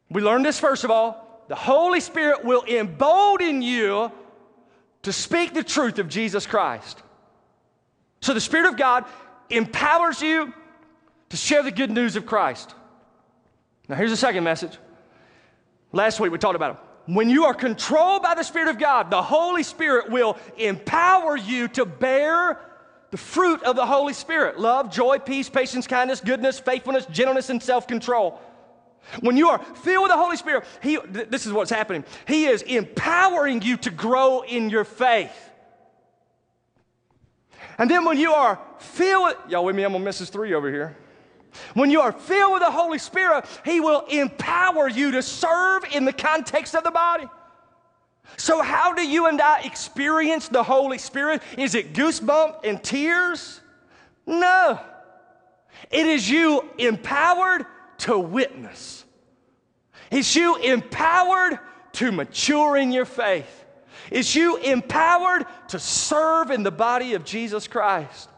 we 0.09 0.21
learned 0.21 0.45
this 0.45 0.59
first 0.59 0.83
of 0.83 0.91
all, 0.91 1.43
the 1.47 1.55
Holy 1.55 1.99
Spirit 1.99 2.45
will 2.45 2.63
embolden 2.65 3.61
you 3.61 4.11
to 5.01 5.11
speak 5.11 5.53
the 5.53 5.63
truth 5.63 5.99
of 5.99 6.07
Jesus 6.07 6.45
Christ. 6.45 7.01
So 8.21 8.33
the 8.33 8.41
Spirit 8.41 8.69
of 8.69 8.77
God 8.77 9.05
empowers 9.49 10.21
you 10.21 10.53
to 11.29 11.37
share 11.37 11.63
the 11.63 11.71
good 11.71 11.89
news 11.89 12.15
of 12.15 12.25
Christ. 12.25 12.73
Now, 13.89 13.95
here's 13.95 14.11
the 14.11 14.17
second 14.17 14.43
message. 14.43 14.77
Last 15.91 16.19
week 16.19 16.31
we 16.31 16.37
talked 16.37 16.55
about 16.55 16.75
it. 16.75 17.11
When 17.11 17.29
you 17.29 17.45
are 17.45 17.53
controlled 17.53 18.21
by 18.21 18.35
the 18.35 18.43
Spirit 18.43 18.69
of 18.69 18.79
God, 18.79 19.09
the 19.09 19.21
Holy 19.21 19.63
Spirit 19.63 20.09
will 20.09 20.37
empower 20.57 21.35
you 21.35 21.67
to 21.69 21.85
bear 21.85 22.59
the 23.13 23.17
fruit 23.17 23.61
of 23.61 23.75
the 23.75 23.85
Holy 23.85 24.11
Spirit 24.11 24.59
love, 24.59 24.91
joy, 24.91 25.19
peace, 25.19 25.47
patience, 25.47 25.85
kindness, 25.85 26.19
goodness, 26.19 26.57
faithfulness, 26.57 27.05
gentleness, 27.05 27.51
and 27.51 27.61
self 27.61 27.87
control. 27.87 28.41
When 29.19 29.37
you 29.37 29.49
are 29.49 29.59
filled 29.59 30.05
with 30.05 30.11
the 30.11 30.17
Holy 30.17 30.35
Spirit, 30.35 30.63
he, 30.81 30.97
th- 30.97 31.29
this 31.29 31.45
is 31.45 31.53
what's 31.53 31.69
happening. 31.69 32.05
He 32.27 32.45
is 32.45 32.63
empowering 32.63 33.61
you 33.61 33.77
to 33.77 33.91
grow 33.91 34.41
in 34.41 34.71
your 34.71 34.83
faith. 34.83 35.51
And 37.77 37.87
then 37.87 38.03
when 38.03 38.17
you 38.17 38.33
are 38.33 38.59
filled 38.79 39.27
with, 39.27 39.37
y'all 39.47 39.63
with 39.63 39.75
me? 39.75 39.83
I'm 39.83 39.93
on 39.93 40.03
Mrs. 40.03 40.31
3 40.31 40.55
over 40.55 40.71
here. 40.71 40.97
When 41.75 41.91
you 41.91 42.01
are 42.01 42.13
filled 42.13 42.53
with 42.53 42.63
the 42.63 42.71
Holy 42.71 42.97
Spirit, 42.97 43.45
He 43.63 43.79
will 43.79 44.07
empower 44.07 44.89
you 44.89 45.11
to 45.11 45.21
serve 45.21 45.83
in 45.93 46.05
the 46.05 46.13
context 46.13 46.73
of 46.73 46.83
the 46.83 46.89
body. 46.89 47.29
So, 48.37 48.61
how 48.61 48.93
do 48.93 49.05
you 49.05 49.27
and 49.27 49.41
I 49.41 49.61
experience 49.61 50.47
the 50.47 50.63
Holy 50.63 50.97
Spirit? 50.97 51.41
Is 51.57 51.75
it 51.75 51.93
goosebumps 51.93 52.65
and 52.65 52.83
tears? 52.83 53.61
No. 54.25 54.79
It 55.91 56.07
is 56.07 56.29
you 56.29 56.69
empowered 56.77 57.65
to 57.99 58.17
witness. 58.17 59.05
It's 60.11 60.35
you 60.35 60.57
empowered 60.57 61.59
to 61.93 62.11
mature 62.11 62.77
in 62.77 62.91
your 62.91 63.05
faith. 63.05 63.65
It's 64.11 64.35
you 64.35 64.57
empowered 64.57 65.45
to 65.69 65.79
serve 65.79 66.51
in 66.51 66.63
the 66.63 66.71
body 66.71 67.13
of 67.13 67.23
Jesus 67.25 67.67
Christ. 67.67 68.29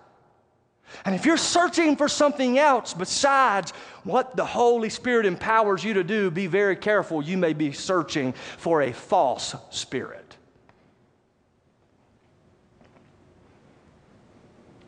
And 1.03 1.13
if 1.13 1.25
you're 1.25 1.37
searching 1.37 1.95
for 1.95 2.07
something 2.07 2.57
else 2.57 2.93
besides 2.93 3.71
what 4.03 4.35
the 4.35 4.45
Holy 4.45 4.89
Spirit 4.89 5.25
empowers 5.25 5.83
you 5.83 5.95
to 5.95 6.03
do, 6.03 6.31
be 6.31 6.47
very 6.47 6.75
careful. 6.75 7.21
You 7.21 7.37
may 7.37 7.53
be 7.53 7.71
searching 7.71 8.33
for 8.57 8.83
a 8.83 8.93
false 8.93 9.55
spirit. 9.71 10.37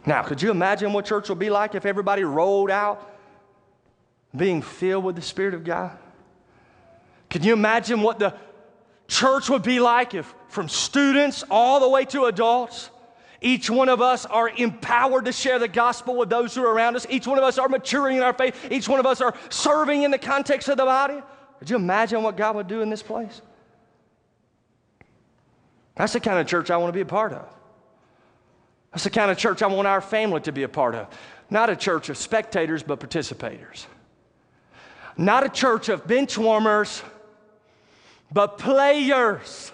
Now, 0.05 0.23
could 0.23 0.41
you 0.41 0.51
imagine 0.51 0.93
what 0.93 1.05
church 1.05 1.27
would 1.27 1.39
be 1.39 1.49
like 1.49 1.75
if 1.75 1.85
everybody 1.85 2.23
rolled 2.23 2.71
out 2.71 3.13
being 4.33 4.61
filled 4.61 5.03
with 5.03 5.17
the 5.17 5.21
Spirit 5.21 5.53
of 5.53 5.65
God? 5.65 5.97
Can 7.29 7.43
you 7.43 7.51
imagine 7.51 8.01
what 8.01 8.17
the 8.17 8.33
church 9.07 9.49
would 9.49 9.63
be 9.63 9.79
like 9.79 10.13
if 10.13 10.33
from 10.47 10.69
students 10.69 11.43
all 11.49 11.79
the 11.79 11.89
way 11.89 12.05
to 12.05 12.25
adults, 12.25 12.89
each 13.41 13.69
one 13.69 13.89
of 13.89 14.01
us 14.01 14.25
are 14.25 14.49
empowered 14.49 15.25
to 15.25 15.31
share 15.31 15.59
the 15.59 15.67
gospel 15.67 16.15
with 16.15 16.29
those 16.29 16.55
who 16.55 16.63
are 16.63 16.73
around 16.73 16.95
us. 16.95 17.05
Each 17.09 17.27
one 17.27 17.37
of 17.37 17.43
us 17.43 17.57
are 17.57 17.69
maturing 17.69 18.17
in 18.17 18.23
our 18.23 18.33
faith. 18.33 18.71
Each 18.71 18.89
one 18.89 18.99
of 18.99 19.05
us 19.05 19.21
are 19.21 19.35
serving 19.49 20.03
in 20.03 20.11
the 20.11 20.17
context 20.17 20.69
of 20.69 20.77
the 20.77 20.85
body. 20.85 21.21
Could 21.59 21.69
you 21.69 21.75
imagine 21.75 22.23
what 22.23 22.35
God 22.35 22.55
would 22.55 22.67
do 22.67 22.81
in 22.81 22.89
this 22.89 23.03
place? 23.03 23.41
That's 25.95 26.13
the 26.13 26.19
kind 26.19 26.39
of 26.39 26.47
church 26.47 26.69
I 26.69 26.77
want 26.77 26.89
to 26.89 26.97
be 26.97 27.01
a 27.01 27.05
part 27.05 27.33
of. 27.33 27.47
That's 28.91 29.03
the 29.03 29.09
kind 29.09 29.29
of 29.29 29.37
church 29.37 29.61
I 29.61 29.67
want 29.67 29.87
our 29.87 30.01
family 30.01 30.41
to 30.41 30.51
be 30.51 30.63
a 30.63 30.69
part 30.69 30.95
of. 30.95 31.07
Not 31.49 31.69
a 31.69 31.75
church 31.75 32.09
of 32.09 32.17
spectators, 32.17 32.83
but 32.83 32.99
participators. 32.99 33.85
Not 35.17 35.45
a 35.45 35.49
church 35.49 35.89
of 35.89 36.07
bench 36.07 36.37
warmers, 36.37 37.01
but 38.31 38.57
players. 38.57 39.71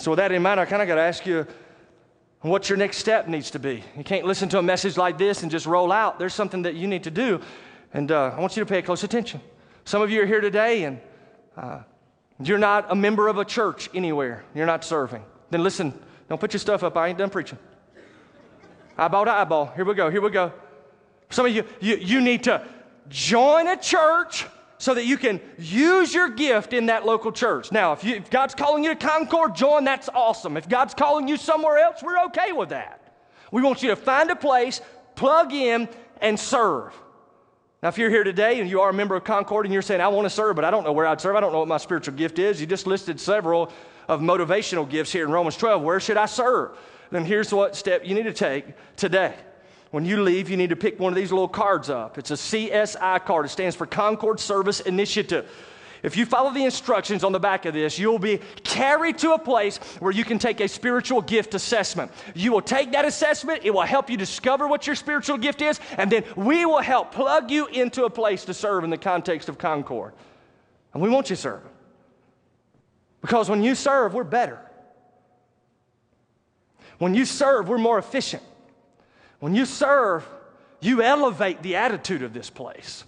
So, 0.00 0.12
with 0.12 0.16
that 0.16 0.32
in 0.32 0.42
mind, 0.42 0.58
I 0.58 0.64
kind 0.64 0.80
of 0.80 0.88
got 0.88 0.94
to 0.94 1.02
ask 1.02 1.26
you 1.26 1.46
what 2.40 2.70
your 2.70 2.78
next 2.78 2.96
step 2.96 3.28
needs 3.28 3.50
to 3.50 3.58
be. 3.58 3.84
You 3.96 4.02
can't 4.02 4.24
listen 4.24 4.48
to 4.48 4.58
a 4.58 4.62
message 4.62 4.96
like 4.96 5.18
this 5.18 5.42
and 5.42 5.50
just 5.50 5.66
roll 5.66 5.92
out. 5.92 6.18
There's 6.18 6.32
something 6.32 6.62
that 6.62 6.74
you 6.74 6.86
need 6.88 7.04
to 7.04 7.10
do, 7.10 7.40
and 7.92 8.10
uh, 8.10 8.32
I 8.34 8.40
want 8.40 8.56
you 8.56 8.64
to 8.64 8.66
pay 8.66 8.80
close 8.80 9.04
attention. 9.04 9.42
Some 9.84 10.02
of 10.02 10.10
you 10.10 10.22
are 10.22 10.26
here 10.26 10.40
today 10.40 10.84
and 10.84 11.00
uh, 11.56 11.80
you're 12.42 12.58
not 12.58 12.86
a 12.90 12.94
member 12.94 13.28
of 13.28 13.38
a 13.38 13.44
church 13.44 13.90
anywhere, 13.92 14.44
you're 14.54 14.66
not 14.66 14.84
serving. 14.84 15.22
Then 15.50 15.62
listen, 15.62 15.92
don't 16.28 16.40
put 16.40 16.52
your 16.52 16.60
stuff 16.60 16.82
up. 16.82 16.96
I 16.96 17.08
ain't 17.08 17.18
done 17.18 17.28
preaching. 17.28 17.58
Eyeball 18.96 19.24
to 19.24 19.32
eyeball. 19.32 19.66
Here 19.74 19.84
we 19.84 19.94
go, 19.94 20.10
here 20.10 20.20
we 20.20 20.30
go. 20.30 20.52
Some 21.28 21.46
of 21.46 21.52
you, 21.52 21.64
you, 21.80 21.96
you 21.96 22.20
need 22.20 22.44
to 22.44 22.64
join 23.08 23.66
a 23.68 23.76
church 23.76 24.46
so 24.80 24.94
that 24.94 25.04
you 25.04 25.18
can 25.18 25.42
use 25.58 26.14
your 26.14 26.30
gift 26.30 26.72
in 26.72 26.86
that 26.86 27.04
local 27.04 27.30
church. 27.30 27.70
Now, 27.70 27.92
if, 27.92 28.02
you, 28.02 28.16
if, 28.16 28.30
God's 28.30 28.54
calling 28.54 28.82
you 28.82 28.94
to 28.94 28.96
Concord, 28.96 29.54
join, 29.54 29.84
that's 29.84 30.08
awesome. 30.08 30.56
If 30.56 30.70
God's 30.70 30.94
calling 30.94 31.28
you 31.28 31.36
somewhere 31.36 31.78
else, 31.78 32.02
we're 32.02 32.18
okay 32.24 32.52
with 32.52 32.70
that. 32.70 33.12
We 33.52 33.60
want 33.60 33.82
you 33.82 33.90
to 33.90 33.96
find 33.96 34.30
a 34.30 34.36
place, 34.36 34.80
plug 35.16 35.52
in, 35.52 35.86
and 36.22 36.40
serve. 36.40 36.94
Now, 37.82 37.90
if 37.90 37.98
you're 37.98 38.08
here 38.08 38.24
today 38.24 38.58
and 38.58 38.70
you 38.70 38.80
are 38.80 38.88
a 38.88 38.94
member 38.94 39.14
of 39.14 39.22
Concord 39.22 39.66
and 39.66 39.72
you're 39.72 39.82
saying, 39.82 40.00
I 40.00 40.08
want 40.08 40.24
to 40.24 40.30
serve, 40.30 40.56
but 40.56 40.64
I 40.64 40.70
don't 40.70 40.84
know 40.84 40.92
where 40.92 41.06
I'd 41.06 41.20
serve, 41.20 41.36
I 41.36 41.40
don't 41.40 41.52
know 41.52 41.58
what 41.58 41.68
my 41.68 41.76
spiritual 41.76 42.14
gift 42.14 42.38
is, 42.38 42.58
you 42.58 42.66
just 42.66 42.86
listed 42.86 43.20
several 43.20 43.70
of 44.08 44.22
motivational 44.22 44.88
gifts 44.88 45.12
here 45.12 45.26
in 45.26 45.30
Romans 45.30 45.58
12. 45.58 45.82
Where 45.82 46.00
should 46.00 46.16
I 46.16 46.24
serve? 46.24 46.70
Then 47.10 47.26
here's 47.26 47.52
what 47.52 47.76
step 47.76 48.06
you 48.06 48.14
need 48.14 48.22
to 48.22 48.32
take 48.32 48.64
today. 48.96 49.34
When 49.90 50.04
you 50.04 50.22
leave, 50.22 50.48
you 50.48 50.56
need 50.56 50.70
to 50.70 50.76
pick 50.76 51.00
one 51.00 51.12
of 51.12 51.16
these 51.16 51.32
little 51.32 51.48
cards 51.48 51.90
up. 51.90 52.16
It's 52.16 52.30
a 52.30 52.34
CSI 52.34 53.24
card, 53.24 53.46
it 53.46 53.48
stands 53.48 53.74
for 53.74 53.86
Concord 53.86 54.38
Service 54.38 54.80
Initiative. 54.80 55.50
If 56.02 56.16
you 56.16 56.24
follow 56.24 56.50
the 56.50 56.64
instructions 56.64 57.24
on 57.24 57.32
the 57.32 57.40
back 57.40 57.66
of 57.66 57.74
this, 57.74 57.98
you'll 57.98 58.18
be 58.18 58.40
carried 58.62 59.18
to 59.18 59.32
a 59.32 59.38
place 59.38 59.76
where 59.98 60.12
you 60.12 60.24
can 60.24 60.38
take 60.38 60.60
a 60.60 60.68
spiritual 60.68 61.20
gift 61.20 61.54
assessment. 61.54 62.10
You 62.34 62.52
will 62.52 62.62
take 62.62 62.92
that 62.92 63.04
assessment, 63.04 63.62
it 63.64 63.70
will 63.70 63.82
help 63.82 64.08
you 64.08 64.16
discover 64.16 64.66
what 64.66 64.86
your 64.86 64.96
spiritual 64.96 65.36
gift 65.36 65.60
is, 65.60 65.78
and 65.98 66.10
then 66.10 66.24
we 66.36 66.64
will 66.64 66.80
help 66.80 67.12
plug 67.12 67.50
you 67.50 67.66
into 67.66 68.04
a 68.04 68.10
place 68.10 68.44
to 68.46 68.54
serve 68.54 68.84
in 68.84 68.90
the 68.90 68.96
context 68.96 69.48
of 69.50 69.58
Concord. 69.58 70.14
And 70.94 71.02
we 71.02 71.10
want 71.10 71.28
you 71.28 71.36
serving. 71.36 71.70
Because 73.20 73.50
when 73.50 73.62
you 73.62 73.74
serve, 73.74 74.14
we're 74.14 74.24
better. 74.24 74.58
When 76.98 77.14
you 77.14 77.26
serve, 77.26 77.68
we're 77.68 77.78
more 77.78 77.98
efficient. 77.98 78.42
When 79.40 79.54
you 79.54 79.64
serve, 79.64 80.26
you 80.80 81.02
elevate 81.02 81.62
the 81.62 81.76
attitude 81.76 82.22
of 82.22 82.32
this 82.32 82.48
place. 82.48 83.04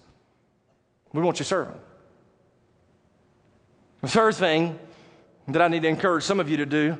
We 1.13 1.23
want 1.23 1.39
you 1.39 1.45
serving. 1.45 1.79
The 4.01 4.09
third 4.09 4.35
thing 4.35 4.79
that 5.49 5.63
I 5.63 5.69
need 5.69 5.83
to 5.83 5.89
encourage 5.89 6.25
some 6.25 6.41
of 6.41 6.49
you 6.49 6.57
to 6.59 6.67
do 6.67 6.97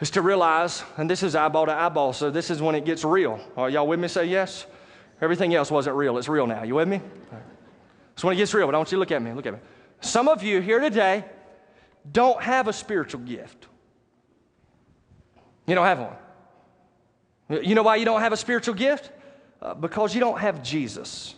is 0.00 0.10
to 0.10 0.22
realize, 0.22 0.82
and 0.96 1.08
this 1.08 1.22
is 1.22 1.34
eyeball 1.34 1.66
to 1.66 1.72
eyeball, 1.72 2.12
so 2.12 2.30
this 2.30 2.50
is 2.50 2.60
when 2.60 2.74
it 2.74 2.84
gets 2.84 3.04
real. 3.04 3.40
Are 3.56 3.70
y'all 3.70 3.86
with 3.86 3.98
me? 3.98 4.08
Say 4.08 4.26
yes. 4.26 4.66
Everything 5.20 5.54
else 5.54 5.70
wasn't 5.70 5.96
real. 5.96 6.18
It's 6.18 6.28
real 6.28 6.46
now. 6.46 6.62
You 6.62 6.74
with 6.74 6.88
me? 6.88 7.00
Right. 7.32 7.42
So 8.16 8.28
when 8.28 8.36
it 8.36 8.38
gets 8.38 8.52
real, 8.52 8.66
but 8.66 8.74
I 8.74 8.78
want 8.78 8.92
you 8.92 8.96
to 8.96 9.00
look 9.00 9.12
at 9.12 9.22
me. 9.22 9.32
Look 9.32 9.46
at 9.46 9.54
me. 9.54 9.60
Some 10.00 10.28
of 10.28 10.42
you 10.42 10.60
here 10.60 10.80
today 10.80 11.24
don't 12.10 12.42
have 12.42 12.68
a 12.68 12.72
spiritual 12.72 13.20
gift. 13.22 13.66
You 15.66 15.74
don't 15.74 15.86
have 15.86 16.00
one. 16.00 16.16
You 17.48 17.74
know 17.74 17.82
why 17.82 17.96
you 17.96 18.04
don't 18.04 18.20
have 18.20 18.32
a 18.32 18.36
spiritual 18.36 18.74
gift? 18.74 19.10
Uh, 19.60 19.74
because 19.74 20.14
you 20.14 20.20
don't 20.20 20.38
have 20.38 20.62
Jesus. 20.62 21.34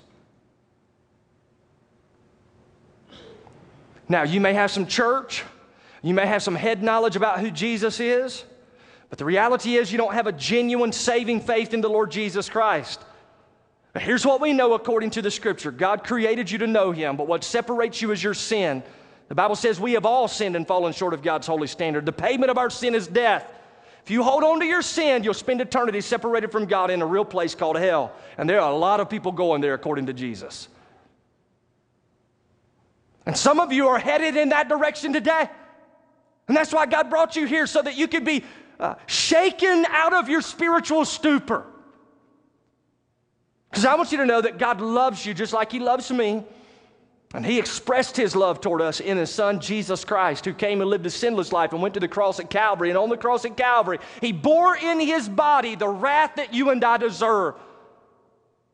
Now, 4.08 4.22
you 4.22 4.40
may 4.40 4.54
have 4.54 4.70
some 4.70 4.86
church, 4.86 5.42
you 6.02 6.14
may 6.14 6.26
have 6.26 6.42
some 6.42 6.54
head 6.54 6.82
knowledge 6.82 7.16
about 7.16 7.40
who 7.40 7.50
Jesus 7.50 7.98
is, 7.98 8.44
but 9.10 9.18
the 9.18 9.24
reality 9.24 9.76
is 9.76 9.90
you 9.90 9.98
don't 9.98 10.14
have 10.14 10.26
a 10.26 10.32
genuine 10.32 10.92
saving 10.92 11.40
faith 11.40 11.74
in 11.74 11.80
the 11.80 11.88
Lord 11.88 12.10
Jesus 12.10 12.48
Christ. 12.48 13.04
Now, 13.94 14.00
here's 14.00 14.24
what 14.24 14.40
we 14.40 14.52
know 14.52 14.74
according 14.74 15.10
to 15.10 15.22
the 15.22 15.30
scripture 15.30 15.70
God 15.72 16.04
created 16.04 16.50
you 16.50 16.58
to 16.58 16.66
know 16.66 16.92
Him, 16.92 17.16
but 17.16 17.26
what 17.26 17.42
separates 17.42 18.00
you 18.00 18.12
is 18.12 18.22
your 18.22 18.34
sin. 18.34 18.82
The 19.28 19.34
Bible 19.34 19.56
says 19.56 19.80
we 19.80 19.94
have 19.94 20.06
all 20.06 20.28
sinned 20.28 20.54
and 20.54 20.66
fallen 20.66 20.92
short 20.92 21.12
of 21.12 21.22
God's 21.22 21.48
holy 21.48 21.66
standard. 21.66 22.06
The 22.06 22.12
payment 22.12 22.50
of 22.50 22.58
our 22.58 22.70
sin 22.70 22.94
is 22.94 23.08
death. 23.08 23.50
If 24.06 24.12
you 24.12 24.22
hold 24.22 24.44
on 24.44 24.60
to 24.60 24.64
your 24.64 24.82
sin, 24.82 25.24
you'll 25.24 25.34
spend 25.34 25.60
eternity 25.60 26.00
separated 26.00 26.52
from 26.52 26.66
God 26.66 26.92
in 26.92 27.02
a 27.02 27.06
real 27.06 27.24
place 27.24 27.56
called 27.56 27.76
hell. 27.76 28.12
And 28.38 28.48
there 28.48 28.60
are 28.60 28.70
a 28.70 28.76
lot 28.76 29.00
of 29.00 29.10
people 29.10 29.32
going 29.32 29.60
there 29.60 29.74
according 29.74 30.06
to 30.06 30.12
Jesus. 30.12 30.68
And 33.26 33.36
some 33.36 33.58
of 33.58 33.72
you 33.72 33.88
are 33.88 33.98
headed 33.98 34.36
in 34.36 34.50
that 34.50 34.68
direction 34.68 35.12
today. 35.12 35.50
And 36.46 36.56
that's 36.56 36.72
why 36.72 36.86
God 36.86 37.10
brought 37.10 37.34
you 37.34 37.46
here 37.46 37.66
so 37.66 37.82
that 37.82 37.96
you 37.96 38.06
could 38.06 38.24
be 38.24 38.44
uh, 38.78 38.94
shaken 39.06 39.84
out 39.88 40.14
of 40.14 40.28
your 40.28 40.40
spiritual 40.40 41.04
stupor. 41.04 41.66
Because 43.70 43.86
I 43.86 43.96
want 43.96 44.12
you 44.12 44.18
to 44.18 44.26
know 44.26 44.40
that 44.40 44.56
God 44.56 44.80
loves 44.80 45.26
you 45.26 45.34
just 45.34 45.52
like 45.52 45.72
He 45.72 45.80
loves 45.80 46.12
me. 46.12 46.44
And 47.36 47.44
He 47.44 47.58
expressed 47.58 48.16
His 48.16 48.34
love 48.34 48.62
toward 48.62 48.80
us 48.80 48.98
in 48.98 49.18
His 49.18 49.30
Son, 49.30 49.60
Jesus 49.60 50.06
Christ, 50.06 50.46
who 50.46 50.54
came 50.54 50.80
and 50.80 50.88
lived 50.88 51.04
a 51.04 51.10
sinless 51.10 51.52
life 51.52 51.74
and 51.74 51.82
went 51.82 51.92
to 51.92 52.00
the 52.00 52.08
cross 52.08 52.40
at 52.40 52.48
Calvary. 52.48 52.88
And 52.88 52.96
on 52.96 53.10
the 53.10 53.16
cross 53.18 53.44
at 53.44 53.58
Calvary, 53.58 53.98
He 54.22 54.32
bore 54.32 54.74
in 54.74 54.98
His 54.98 55.28
body 55.28 55.74
the 55.74 55.86
wrath 55.86 56.36
that 56.36 56.54
you 56.54 56.70
and 56.70 56.82
I 56.82 56.96
deserve. 56.96 57.56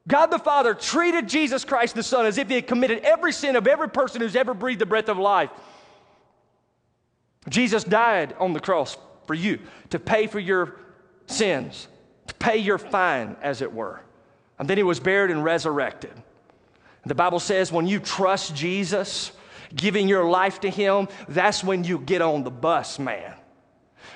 God 0.07 0.27
the 0.27 0.39
Father 0.39 0.75
treated 0.75 1.29
Jesus 1.29 1.65
Christ 1.65 1.97
the 1.97 2.05
Son 2.05 2.25
as 2.25 2.39
if 2.39 2.49
He 2.49 2.55
had 2.55 2.69
committed 2.69 3.01
every 3.01 3.33
sin 3.33 3.57
of 3.57 3.67
every 3.67 3.89
person 3.89 4.21
who's 4.21 4.37
ever 4.37 4.55
breathed 4.55 4.81
the 4.81 4.87
breath 4.87 5.09
of 5.09 5.19
life. 5.19 5.51
Jesus 7.49 7.83
died 7.83 8.37
on 8.39 8.53
the 8.53 8.61
cross 8.61 8.97
for 9.27 9.35
you 9.35 9.59
to 9.91 9.99
pay 9.99 10.29
for 10.29 10.39
your 10.39 10.77
sins, 11.27 11.89
to 12.29 12.35
pay 12.35 12.59
your 12.59 12.79
fine, 12.79 13.35
as 13.43 13.61
it 13.61 13.73
were. 13.73 14.03
And 14.61 14.71
then 14.71 14.77
he 14.77 14.85
was 14.85 15.01
buried 15.01 15.33
and 15.33 15.43
resurrected. 15.43 16.13
The 17.05 17.15
Bible 17.15 17.41
says 17.41 17.73
when 17.73 17.87
you 17.87 17.99
trust 17.99 18.55
Jesus, 18.55 19.33
giving 19.75 20.09
your 20.09 20.25
life 20.29 20.61
to 20.61 20.71
him, 20.71 21.09
that's 21.29 21.65
when 21.65 21.85
you 21.85 21.99
get 21.99 22.23
on 22.23 22.45
the 22.45 22.51
bus, 22.51 22.99
man. 22.99 23.35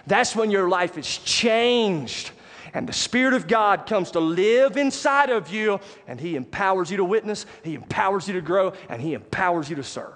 That's 0.06 0.36
when 0.36 0.50
your 0.50 0.68
life 0.68 0.96
is 0.96 1.18
changed. 1.18 2.30
And 2.74 2.86
the 2.86 2.92
Spirit 2.92 3.34
of 3.34 3.48
God 3.48 3.86
comes 3.86 4.10
to 4.12 4.20
live 4.20 4.76
inside 4.76 5.30
of 5.30 5.52
you, 5.52 5.80
and 6.06 6.20
He 6.20 6.36
empowers 6.36 6.90
you 6.90 6.98
to 6.98 7.04
witness, 7.04 7.46
He 7.62 7.74
empowers 7.74 8.28
you 8.28 8.34
to 8.34 8.40
grow, 8.40 8.74
and 8.88 9.00
He 9.00 9.14
empowers 9.14 9.70
you 9.70 9.76
to 9.76 9.82
serve. 9.82 10.12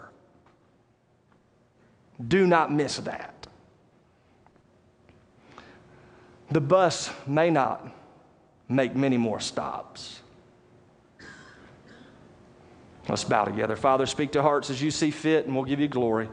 Do 2.27 2.47
not 2.47 2.71
miss 2.71 2.99
that. 2.99 3.47
The 6.51 6.61
bus 6.61 7.11
may 7.27 7.49
not 7.49 7.89
make 8.69 8.95
many 8.95 9.17
more 9.17 9.41
stops. 9.41 10.21
Let's 13.09 13.25
bow 13.25 13.45
together. 13.45 13.77
Father, 13.77 14.07
speak 14.07 14.33
to 14.33 14.43
hearts 14.43 14.71
as 14.71 14.81
you 14.81 14.91
see 14.91 15.11
fit, 15.11 15.47
and 15.47 15.55
we'll 15.55 15.65
give 15.65 15.81
you 15.81 15.89
glory. 15.89 16.29